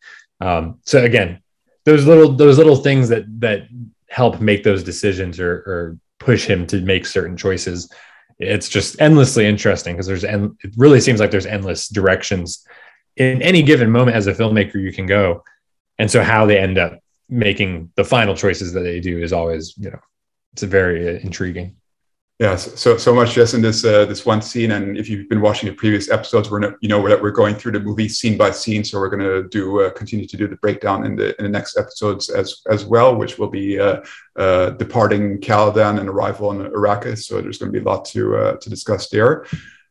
[0.41, 1.41] Um, so again,
[1.85, 3.67] those little those little things that that
[4.09, 7.91] help make those decisions or, or push him to make certain choices.
[8.39, 12.65] It's just endlessly interesting because there's and it really seems like there's endless directions
[13.17, 15.43] in any given moment as a filmmaker you can go,
[15.99, 19.77] and so how they end up making the final choices that they do is always
[19.77, 19.99] you know
[20.53, 21.75] it's very uh, intriguing.
[22.39, 25.41] Yeah so so much just in this uh, this one scene and if you've been
[25.41, 28.49] watching the previous episodes we're you know that we're going through the movie scene by
[28.51, 31.43] scene so we're going to do uh, continue to do the breakdown in the in
[31.43, 33.97] the next episodes as as well which will be uh,
[34.37, 38.57] uh departing caladan and arrival in arrakis so there's going to be a lot to
[38.61, 39.45] to discuss there.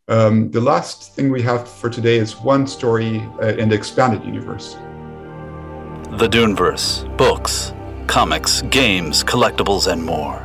[0.09, 3.17] Um, the last thing we have for today is one story
[3.59, 4.75] in the expanded universe
[6.13, 7.75] the Duneverse books,
[8.07, 10.43] comics, games, collectibles, and more.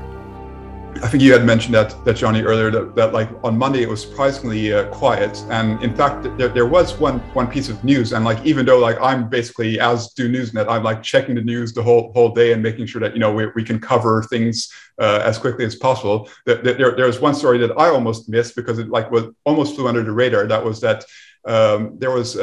[1.01, 3.89] I think you had mentioned that, that Johnny earlier that, that like on Monday it
[3.89, 8.13] was surprisingly uh, quiet, and in fact there, there was one one piece of news,
[8.13, 11.81] and like even though like I'm basically as DuneNewsNet, I'm like checking the news the
[11.81, 15.21] whole whole day and making sure that you know we, we can cover things uh,
[15.23, 16.29] as quickly as possible.
[16.45, 19.75] That, there there was one story that I almost missed because it like was almost
[19.75, 20.45] flew under the radar.
[20.45, 21.05] That was that
[21.45, 22.35] um, there was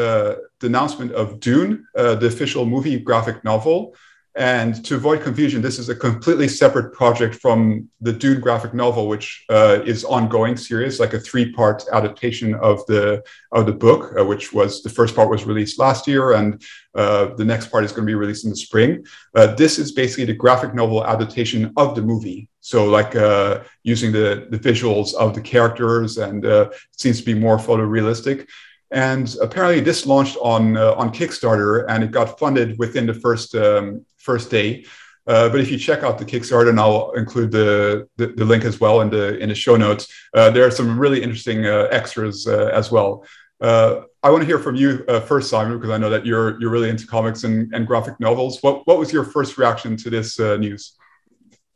[0.61, 3.95] the announcement of Dune, uh, the official movie graphic novel.
[4.37, 9.09] And to avoid confusion, this is a completely separate project from the Dune graphic novel,
[9.09, 14.25] which uh, is ongoing series, like a three-part adaptation of the of the book, uh,
[14.25, 16.63] which was the first part was released last year, and
[16.95, 19.05] uh, the next part is going to be released in the spring.
[19.35, 24.13] Uh, this is basically the graphic novel adaptation of the movie, so like uh, using
[24.13, 28.47] the the visuals of the characters, and uh, seems to be more photorealistic.
[28.91, 33.55] And apparently, this launched on uh, on Kickstarter, and it got funded within the first
[33.55, 34.84] um, first day.
[35.26, 38.64] Uh, but if you check out the Kickstarter, and I'll include the, the, the link
[38.64, 41.86] as well in the in the show notes, uh, there are some really interesting uh,
[41.93, 43.24] extras uh, as well.
[43.61, 46.70] Uh, I want to hear from you first, Simon, because I know that you're you're
[46.70, 48.59] really into comics and, and graphic novels.
[48.61, 50.97] What what was your first reaction to this news?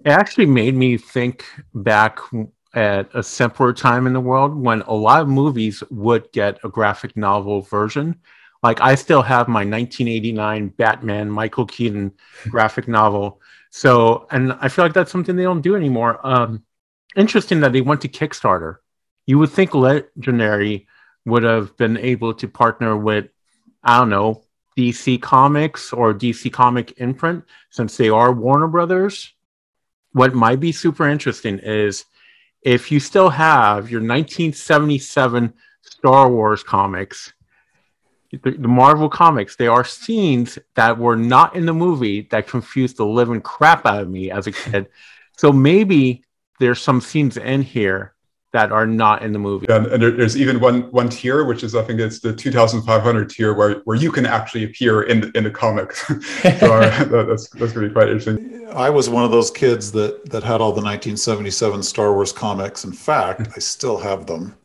[0.04, 1.44] It actually made me think
[1.74, 2.18] back
[2.74, 6.68] at a simpler time in the world when a lot of movies would get a
[6.68, 8.20] graphic novel version.
[8.62, 12.12] Like I still have my 1989 Batman Michael Keaton
[12.48, 13.40] graphic novel.
[13.70, 16.24] So, and I feel like that's something they don't do anymore.
[16.26, 16.64] Um,
[17.16, 18.76] interesting that they went to Kickstarter.
[19.26, 20.86] You would think Legendary
[21.24, 23.26] would have been able to partner with,
[23.82, 24.44] I don't know,
[24.76, 29.32] DC Comics or DC Comic Imprint, since they are Warner Brothers.
[30.12, 32.04] What might be super interesting is
[32.64, 35.52] if you still have your 1977
[35.82, 37.32] Star Wars comics,
[38.30, 42.96] the, the Marvel comics, there are scenes that were not in the movie that confused
[42.96, 44.88] the living crap out of me as a kid.
[45.36, 46.24] so maybe
[46.58, 48.13] there's some scenes in here
[48.54, 49.66] that are not in the movie.
[49.68, 53.52] Yeah, and there's even one one tier, which is I think it's the 2,500 tier,
[53.52, 55.92] where where you can actually appear in the, in the comic.
[55.96, 56.12] so
[56.50, 58.68] uh, that's that's going to be quite interesting.
[58.72, 62.84] I was one of those kids that that had all the 1977 Star Wars comics.
[62.84, 64.56] In fact, I still have them,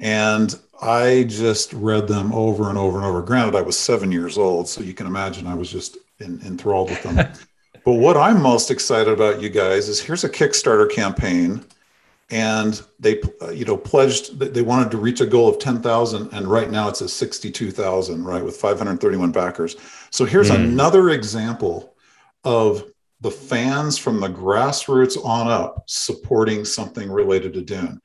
[0.00, 3.22] and I just read them over and over and over.
[3.22, 6.90] Granted, I was seven years old, so you can imagine I was just in, enthralled
[6.90, 7.16] with them.
[7.84, 11.64] but what I'm most excited about, you guys, is here's a Kickstarter campaign
[12.32, 16.32] and they uh, you know pledged that they wanted to reach a goal of 10,000
[16.32, 19.76] and right now it's at 62,000 right with 531 backers.
[20.10, 20.56] So here's mm.
[20.56, 21.94] another example
[22.42, 28.00] of the fans from the grassroots on up supporting something related to Dune.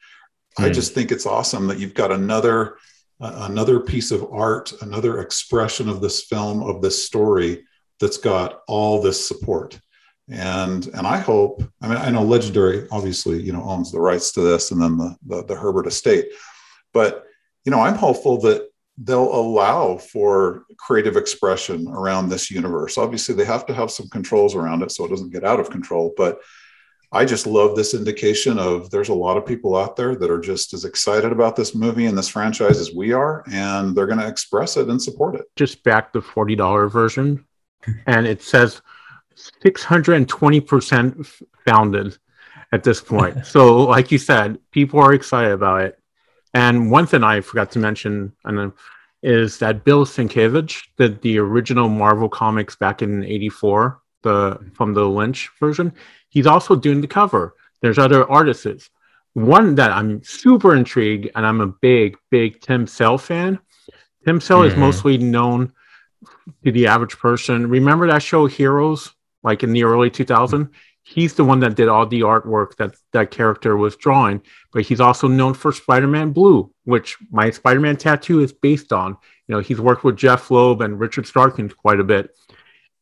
[0.59, 0.65] Mm.
[0.65, 2.77] I just think it's awesome that you've got another
[3.21, 7.63] uh, another piece of art, another expression of this film of this story
[7.99, 9.79] that's got all this support
[10.29, 14.31] and and I hope I mean I know Legendary obviously you know owns the rights
[14.33, 16.25] to this and then the the, the Herbert estate,
[16.93, 17.25] but
[17.65, 22.97] you know I'm hopeful that they'll allow for creative expression around this universe.
[22.97, 25.69] Obviously, they have to have some controls around it so it doesn't get out of
[25.69, 26.13] control.
[26.17, 26.39] But
[27.11, 30.41] I just love this indication of there's a lot of people out there that are
[30.41, 34.19] just as excited about this movie and this franchise as we are, and they're going
[34.19, 35.45] to express it and support it.
[35.55, 37.45] Just back the forty dollar version,
[38.07, 38.81] and it says
[39.63, 42.17] 620% founded
[42.71, 43.45] at this point.
[43.45, 45.99] so, like you said, people are excited about it.
[46.53, 48.71] And one thing I forgot to mention and
[49.23, 55.05] is that Bill Sienkiewicz did the original Marvel comics back in 84, the from the
[55.05, 55.93] Lynch version.
[56.29, 57.55] He's also doing the cover.
[57.81, 58.89] There's other artists.
[59.33, 63.59] One that I'm super intrigued, and I'm a big, big Tim Sale fan.
[64.25, 64.67] Tim Sale mm-hmm.
[64.69, 65.73] is mostly known
[66.63, 67.69] to the average person.
[67.69, 69.13] Remember that show Heroes
[69.47, 70.69] like in the early 2000s.
[71.03, 74.41] He's the one that did all the artwork that that character was drawing,
[74.73, 79.15] but he's also known for Spider-Man Blue, which my Spider-Man tattoo is based on.
[79.47, 82.35] You know, he's worked with Jeph Loeb and Richard Starkings quite a bit.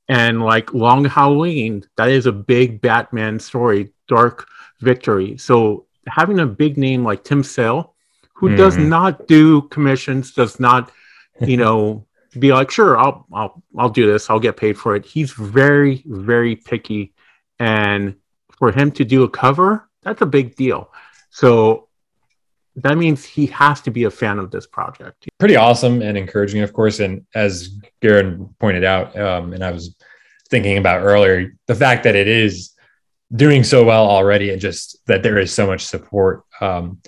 [0.08, 4.48] And like Long Halloween, that is a big Batman story, Dark
[4.82, 5.38] Victory.
[5.38, 7.96] So having a big name like Tim Sale,
[8.36, 8.58] who mm-hmm.
[8.58, 10.92] does not do commissions, does not,
[11.42, 12.05] you know,
[12.40, 14.30] be like, sure, I'll I'll I'll do this.
[14.30, 15.06] I'll get paid for it.
[15.06, 17.14] He's very very picky,
[17.60, 18.16] and
[18.58, 20.92] for him to do a cover, that's a big deal.
[21.30, 21.88] So
[22.78, 25.28] that means he has to be a fan of this project.
[25.40, 27.00] Pretty awesome and encouraging, of course.
[27.00, 29.96] And as Garen pointed out, um, and I was
[30.50, 32.74] thinking about earlier, the fact that it is
[33.34, 37.02] doing so well already, and just that there is so much support um,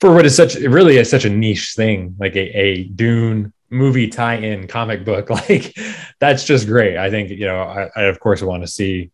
[0.00, 4.06] for what is such really is such a niche thing, like a, a Dune movie
[4.06, 5.76] tie-in comic book like
[6.20, 6.96] that's just great.
[6.96, 9.10] I think you know I, I, of course want to see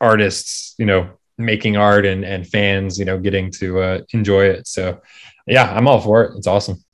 [0.00, 4.66] artists you know making art and and fans you know getting to uh, enjoy it.
[4.66, 5.00] So
[5.46, 6.36] yeah i'm all for it.
[6.36, 6.84] It's awesome.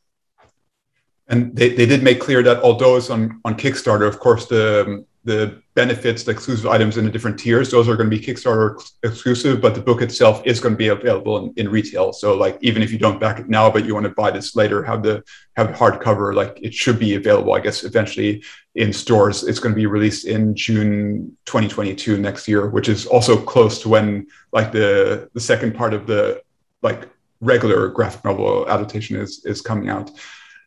[1.26, 5.04] And they, they did make clear that although it's on on kickstarter of course the
[5.24, 8.78] the benefits, the exclusive items in the different tiers, those are going to be Kickstarter
[9.02, 12.12] exclusive, but the book itself is going to be available in, in retail.
[12.12, 14.54] So like even if you don't back it now, but you want to buy this
[14.54, 15.24] later, have the
[15.56, 18.44] have hardcover, like it should be available, I guess, eventually
[18.74, 19.44] in stores.
[19.44, 23.88] It's going to be released in June 2022 next year, which is also close to
[23.88, 26.42] when like the the second part of the
[26.82, 27.08] like
[27.40, 30.10] regular graphic novel adaptation is is coming out.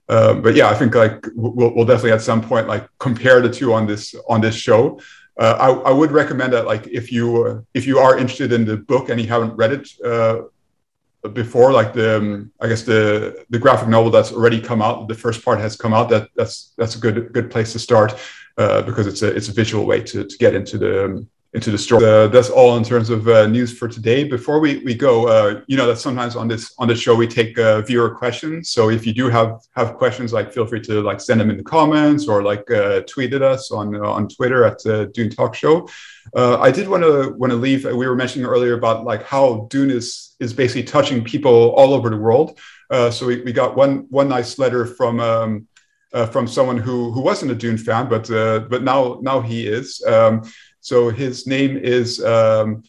[0.10, 3.50] Um, but yeah, I think like we'll, we'll, definitely at some point like compare the
[3.50, 5.00] two on this on this show.
[5.38, 8.66] Uh, I, I, would recommend that like if you uh, if you are interested in
[8.66, 10.44] the book and you haven't read it uh,
[11.34, 15.16] before, like the um, I guess the the graphic novel that's already come out, the
[15.16, 16.10] first part has come out.
[16.10, 18.16] That that's that's a good good place to start
[18.58, 21.72] uh, because it's a it's a visual way to to get into the um, into
[21.72, 22.06] the story.
[22.06, 24.24] Uh, that's all in terms of uh, news for today.
[24.24, 27.28] Before we, we go, uh, you know that sometimes on this on the show we
[27.28, 28.70] take uh, viewer questions.
[28.70, 31.58] So if you do have have questions, like feel free to like send them in
[31.58, 34.80] the comments or like uh, tweet at us on uh, on Twitter at
[35.14, 35.90] Dune Talk Show.
[36.36, 37.86] I did want to want to leave.
[37.86, 42.10] We were mentioning earlier about like how Dune is is basically touching people all over
[42.12, 42.60] the world.
[43.16, 45.20] so we, we got one one nice letter from.
[45.20, 45.68] Um,
[46.14, 49.68] uh, from someone who who wasn't a Dune fan, but uh, but now now he
[49.68, 50.02] is.
[50.08, 50.42] Um,
[50.88, 52.82] so his name is um,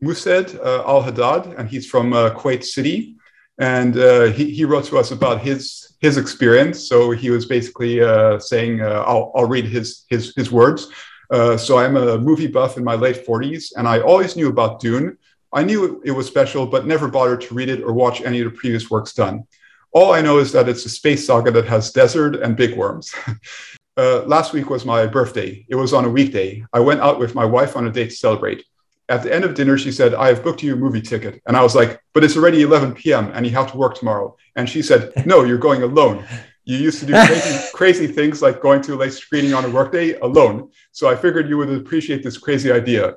[0.00, 0.28] Mused
[0.60, 3.16] uh, Al Haddad, and he's from uh, Kuwait City.
[3.58, 6.88] And uh, he, he wrote to us about his his experience.
[6.88, 10.86] So he was basically uh, saying, uh, I'll, I'll read his his, his words.
[11.28, 14.78] Uh, so I'm a movie buff in my late 40s, and I always knew about
[14.78, 15.18] Dune.
[15.52, 18.52] I knew it was special, but never bothered to read it or watch any of
[18.52, 19.48] the previous works done.
[19.90, 23.12] All I know is that it's a space saga that has desert and big worms.
[23.98, 25.64] Uh, last week was my birthday.
[25.68, 26.64] It was on a weekday.
[26.72, 28.64] I went out with my wife on a date to celebrate.
[29.08, 31.40] At the end of dinner, she said, I have booked you a movie ticket.
[31.46, 33.30] And I was like, but it's already 11 p.m.
[33.32, 34.36] and you have to work tomorrow.
[34.54, 36.26] And she said, no, you're going alone.
[36.64, 39.70] You used to do crazy, crazy things like going to a late screening on a
[39.70, 40.70] workday alone.
[40.92, 43.16] So I figured you would appreciate this crazy idea.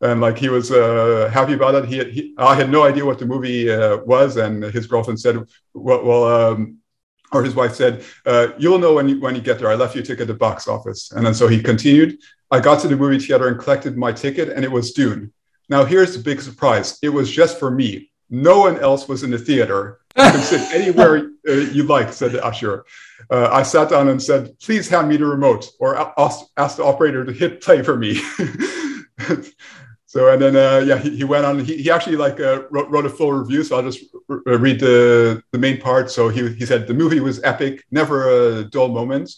[0.00, 1.84] And like he was uh, happy about it.
[1.84, 5.44] He, he, I had no idea what the movie uh, was, and his girlfriend said,
[5.74, 6.77] "Well, well um,
[7.32, 9.70] or his wife said, uh, "You'll know when you when you get there.
[9.70, 12.18] I left your ticket at the box office." And then so he continued.
[12.50, 15.32] I got to the movie theater and collected my ticket, and it was Dune.
[15.68, 18.10] Now here's the big surprise: it was just for me.
[18.30, 20.00] No one else was in the theater.
[20.16, 22.84] You can sit anywhere uh, you like," said the usher.
[23.30, 26.84] Uh, I sat down and said, "Please hand me the remote," or ask, ask the
[26.84, 28.20] operator to hit play for me.
[30.08, 31.62] So and then uh, yeah, he, he went on.
[31.62, 33.62] He, he actually like uh, wrote, wrote a full review.
[33.62, 34.02] So I'll just
[34.46, 36.10] read the the main part.
[36.10, 39.30] So he he said the movie was epic, never a dull moment,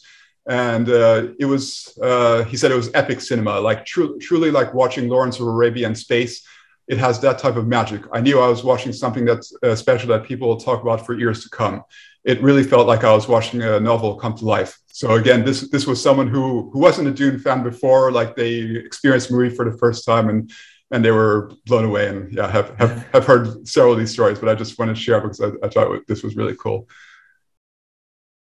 [0.48, 1.98] and uh, it was.
[2.00, 5.88] Uh, he said it was epic cinema, like tru- truly like watching Lawrence of Arabia
[5.88, 6.46] in space.
[6.86, 8.02] It has that type of magic.
[8.12, 11.14] I knew I was watching something that's uh, special that people will talk about for
[11.18, 11.82] years to come.
[12.24, 14.78] It really felt like I was watching a novel come to life.
[14.92, 18.60] So again, this this was someone who who wasn't a Dune fan before, like they
[18.60, 20.50] experienced movie for the first time and
[20.90, 22.08] and they were blown away.
[22.08, 25.00] And yeah, have have, have heard several of these stories, but I just wanted to
[25.00, 26.88] share because I, I thought this was really cool.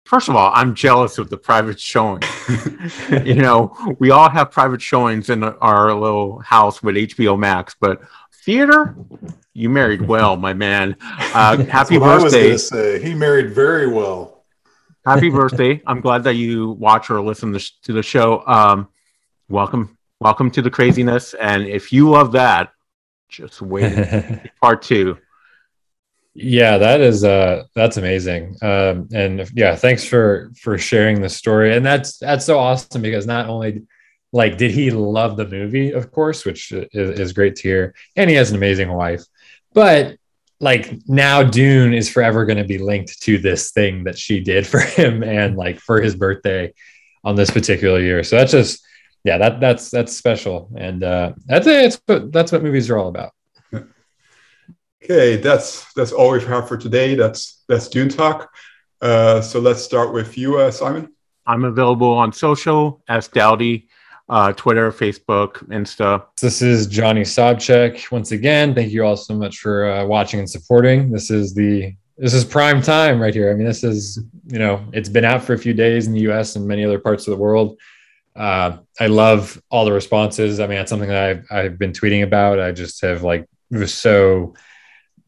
[0.06, 2.22] First of all, I'm jealous of the private showing.
[3.26, 8.02] you know, we all have private showings in our little house with HBO Max, but
[8.46, 8.96] theater,
[9.54, 10.96] you married well, my man.
[11.02, 13.00] Uh, happy birthday!
[13.00, 14.34] He married very well
[15.06, 15.82] happy birthday.
[15.86, 18.44] I'm glad that you watch or listen to the show.
[18.46, 18.90] Um,
[19.50, 21.34] welcome, welcome to the craziness.
[21.34, 22.72] And if you love that,
[23.30, 25.18] just wait part two.
[26.36, 28.58] Yeah, that is uh that's amazing.
[28.64, 31.76] Um and yeah, thanks for for sharing the story.
[31.76, 33.84] And that's that's so awesome because not only
[34.34, 38.30] like did he love the movie, of course, which is, is great to hear, and
[38.30, 39.24] he has an amazing wife,
[39.74, 40.18] but
[40.60, 44.66] like now Dune is forever going to be linked to this thing that she did
[44.66, 46.74] for him and like for his birthday
[47.24, 48.24] on this particular year.
[48.24, 48.84] So that's just
[49.24, 53.32] yeah, that that's that's special, and uh, that's it's that's what movies are all about.
[55.04, 57.16] Okay, that's that's all we have for today.
[57.16, 58.50] That's that's Dune Talk.
[59.02, 61.14] Uh, so let's start with you, uh, Simon.
[61.46, 63.90] I'm available on social as Dowdy
[64.34, 66.26] uh, Twitter, Facebook, Insta.
[66.42, 68.12] This is Johnny Sobchak.
[68.12, 71.12] Once again, thank you all so much for uh, watching and supporting.
[71.12, 73.52] This is the this is prime time right here.
[73.52, 76.22] I mean, this is you know it's been out for a few days in the
[76.22, 76.56] U.S.
[76.56, 77.80] and many other parts of the world.
[78.36, 80.60] Uh, I love all the responses.
[80.60, 82.60] I mean, that's something that I've I've been tweeting about.
[82.60, 84.56] I just have like was so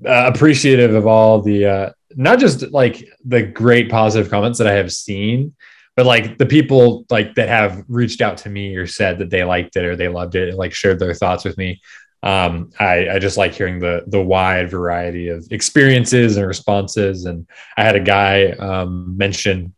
[0.04, 4.74] uh, appreciative of all the uh, not just like the great positive comments that I
[4.74, 5.54] have seen,
[5.96, 9.44] but like the people like that have reached out to me or said that they
[9.44, 11.82] liked it or they loved it and like shared their thoughts with me
[12.24, 17.48] um, I, I just like hearing the the wide variety of experiences and responses and
[17.78, 19.74] i had a guy um, mention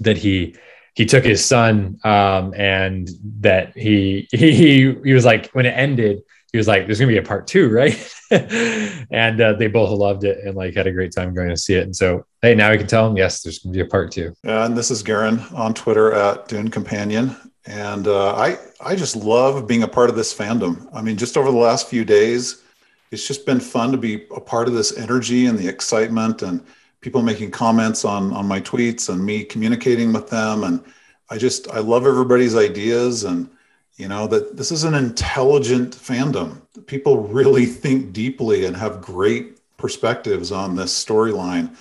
[0.00, 0.56] that he
[0.94, 3.08] he took his son um, and
[3.40, 6.22] that he he he was like when it ended
[6.54, 7.98] he was like, "There's gonna be a part two, right?"
[8.30, 11.74] and uh, they both loved it and like had a great time going to see
[11.74, 11.82] it.
[11.82, 14.34] And so, hey, now we can tell them, yes, there's gonna be a part two.
[14.44, 17.36] And this is Garen on Twitter at Dune Companion,
[17.66, 20.86] and uh, I I just love being a part of this fandom.
[20.92, 22.62] I mean, just over the last few days,
[23.10, 26.62] it's just been fun to be a part of this energy and the excitement and
[27.00, 30.82] people making comments on on my tweets and me communicating with them and
[31.30, 33.48] I just I love everybody's ideas and
[33.96, 39.58] you know that this is an intelligent fandom people really think deeply and have great
[39.76, 41.76] perspectives on this storyline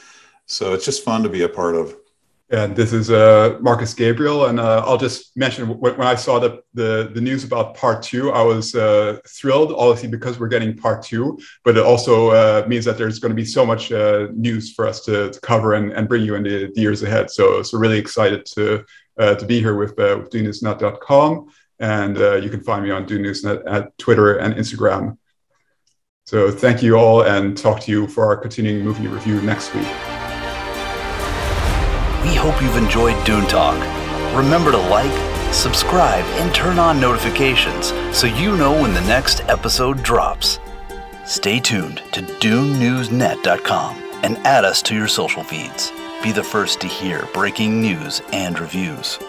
[0.46, 1.96] so it's just fun to be a part of
[2.50, 6.62] And this is uh, Marcus Gabriel, and uh, I'll just mention when, I saw the,
[6.76, 11.02] the, the news about part two, I was uh, thrilled, obviously because we're getting part
[11.02, 14.74] two, but it also uh, means that there's going to be so much uh, news
[14.74, 17.32] for us to, to cover and, and bring you in the, the, years ahead.
[17.32, 18.86] So so really excited to
[19.18, 23.64] uh, to be here with uh, with DuneNewsNet.com, and you can find me on DuneNewsNet
[23.66, 25.18] at Twitter and Instagram.
[26.26, 30.13] So thank you all, and talk to you for our continuing movie review next week.
[32.24, 33.78] We hope you've enjoyed Dune Talk.
[34.34, 40.02] Remember to like, subscribe, and turn on notifications so you know when the next episode
[40.02, 40.60] drops.
[41.26, 45.92] Stay tuned to DuneNewsNet.com and add us to your social feeds.
[46.24, 49.20] Be the first to hear breaking news and reviews.